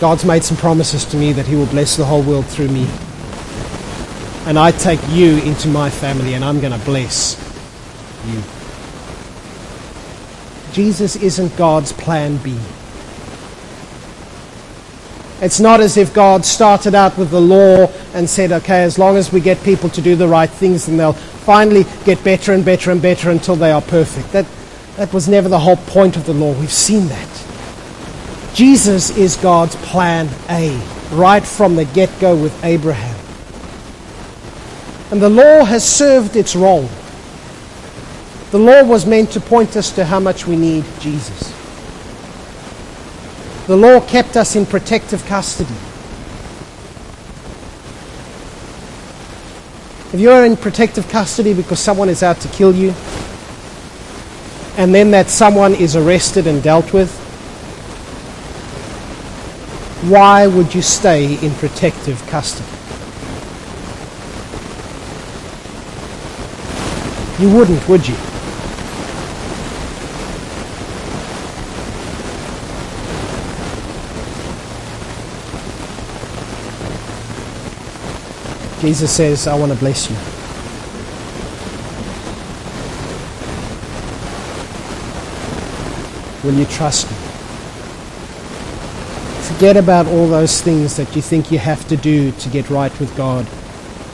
God's 0.00 0.24
made 0.24 0.44
some 0.44 0.56
promises 0.56 1.04
to 1.06 1.16
me 1.16 1.32
that 1.32 1.46
He 1.46 1.56
will 1.56 1.66
bless 1.66 1.96
the 1.96 2.04
whole 2.04 2.22
world 2.22 2.46
through 2.46 2.68
me. 2.68 2.86
And 4.46 4.58
I 4.58 4.70
take 4.70 5.00
you 5.08 5.38
into 5.38 5.68
my 5.68 5.88
family 5.88 6.34
and 6.34 6.44
I'm 6.44 6.60
going 6.60 6.78
to 6.78 6.84
bless 6.84 7.36
you. 8.26 8.42
Jesus 10.72 11.16
isn't 11.16 11.56
God's 11.56 11.92
plan 11.92 12.36
B. 12.38 12.58
It's 15.40 15.60
not 15.60 15.80
as 15.80 15.96
if 15.96 16.12
God 16.12 16.44
started 16.44 16.94
out 16.94 17.16
with 17.16 17.30
the 17.30 17.40
law 17.40 17.86
and 18.16 18.28
said, 18.28 18.50
okay, 18.50 18.82
as 18.82 18.98
long 18.98 19.16
as 19.18 19.30
we 19.30 19.40
get 19.40 19.62
people 19.62 19.90
to 19.90 20.00
do 20.00 20.16
the 20.16 20.26
right 20.26 20.48
things, 20.48 20.86
then 20.86 20.96
they'll 20.96 21.12
finally 21.12 21.84
get 22.06 22.24
better 22.24 22.54
and 22.54 22.64
better 22.64 22.90
and 22.90 23.02
better 23.02 23.30
until 23.30 23.56
they 23.56 23.70
are 23.70 23.82
perfect. 23.82 24.32
That, 24.32 24.46
that 24.96 25.12
was 25.12 25.28
never 25.28 25.50
the 25.50 25.58
whole 25.58 25.76
point 25.76 26.16
of 26.16 26.24
the 26.24 26.32
law. 26.32 26.58
We've 26.58 26.72
seen 26.72 27.08
that. 27.08 27.46
Jesus 28.54 29.14
is 29.18 29.36
God's 29.36 29.76
plan 29.76 30.30
A, 30.48 30.74
right 31.12 31.46
from 31.46 31.76
the 31.76 31.84
get 31.84 32.10
go 32.18 32.34
with 32.34 32.64
Abraham. 32.64 33.14
And 35.10 35.20
the 35.20 35.28
law 35.28 35.64
has 35.64 35.86
served 35.86 36.36
its 36.36 36.56
role. 36.56 36.88
The 38.50 38.58
law 38.58 38.82
was 38.82 39.04
meant 39.04 39.32
to 39.32 39.40
point 39.40 39.76
us 39.76 39.90
to 39.92 40.06
how 40.06 40.20
much 40.20 40.46
we 40.46 40.56
need 40.56 40.86
Jesus. 41.00 41.52
The 43.66 43.76
law 43.76 44.00
kept 44.00 44.38
us 44.38 44.56
in 44.56 44.64
protective 44.64 45.22
custody. 45.26 45.74
If 50.16 50.22
you're 50.22 50.46
in 50.46 50.56
protective 50.56 51.06
custody 51.10 51.52
because 51.52 51.78
someone 51.78 52.08
is 52.08 52.22
out 52.22 52.40
to 52.40 52.48
kill 52.48 52.74
you, 52.74 52.94
and 54.78 54.94
then 54.94 55.10
that 55.10 55.28
someone 55.28 55.74
is 55.74 55.94
arrested 55.94 56.46
and 56.46 56.62
dealt 56.62 56.94
with, 56.94 57.14
why 60.08 60.46
would 60.46 60.74
you 60.74 60.80
stay 60.80 61.34
in 61.44 61.52
protective 61.56 62.26
custody? 62.28 62.66
You 67.38 67.54
wouldn't, 67.54 67.86
would 67.86 68.08
you? 68.08 68.16
Jesus 78.80 79.10
says, 79.10 79.46
I 79.46 79.54
want 79.54 79.72
to 79.72 79.78
bless 79.78 80.10
you. 80.10 80.16
Will 86.44 86.58
you 86.58 86.66
trust 86.66 87.10
me? 87.10 87.16
Forget 89.52 89.76
about 89.76 90.06
all 90.06 90.28
those 90.28 90.60
things 90.60 90.96
that 90.96 91.16
you 91.16 91.22
think 91.22 91.50
you 91.50 91.58
have 91.58 91.88
to 91.88 91.96
do 91.96 92.30
to 92.32 92.48
get 92.50 92.68
right 92.68 92.92
with 93.00 93.16
God. 93.16 93.46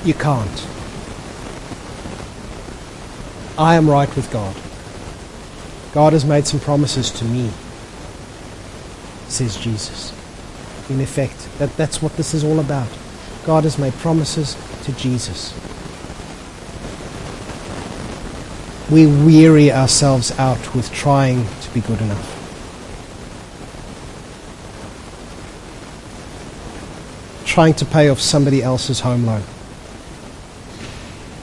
You 0.05 0.15
can't. 0.15 0.67
I 3.59 3.75
am 3.75 3.91
right 3.91 4.15
with 4.15 4.31
God. 4.33 4.57
God 5.93 6.13
has 6.13 6.25
made 6.25 6.47
some 6.47 6.61
promises 6.61 7.11
to 7.11 7.25
me, 7.25 7.51
says 9.29 9.57
Jesus. 9.57 10.13
In 10.89 11.01
effect, 11.01 11.49
that, 11.59 11.77
that's 11.77 12.01
what 12.01 12.17
this 12.17 12.33
is 12.33 12.45
all 12.45 12.61
about. 12.61 12.89
God 13.45 13.65
has 13.65 13.77
made 13.79 13.93
promises 13.95 14.57
to 14.85 14.93
Jesus. 14.93 15.53
We 18.91 19.07
weary 19.07 19.73
ourselves 19.73 20.31
out 20.39 20.75
with 20.75 20.93
trying 20.93 21.47
to 21.63 21.75
be 21.75 21.81
good 21.81 22.01
enough. 22.01 22.39
Trying 27.47 27.75
to 27.75 27.85
pay 27.85 28.09
off 28.11 28.21
somebody 28.21 28.63
else's 28.63 29.01
home 29.01 29.27
loan. 29.27 29.43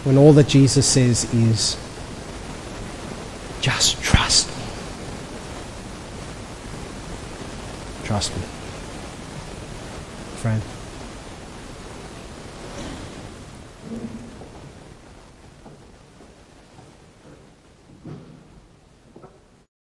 When 0.05 0.17
all 0.17 0.31
that 0.33 0.47
Jesus 0.47 0.87
says 0.87 1.31
is, 1.33 1.75
just 3.61 4.01
trust 4.01 4.47
me. 4.47 4.53
Trust 8.05 8.35
me. 8.35 8.43
Friend. 10.37 10.78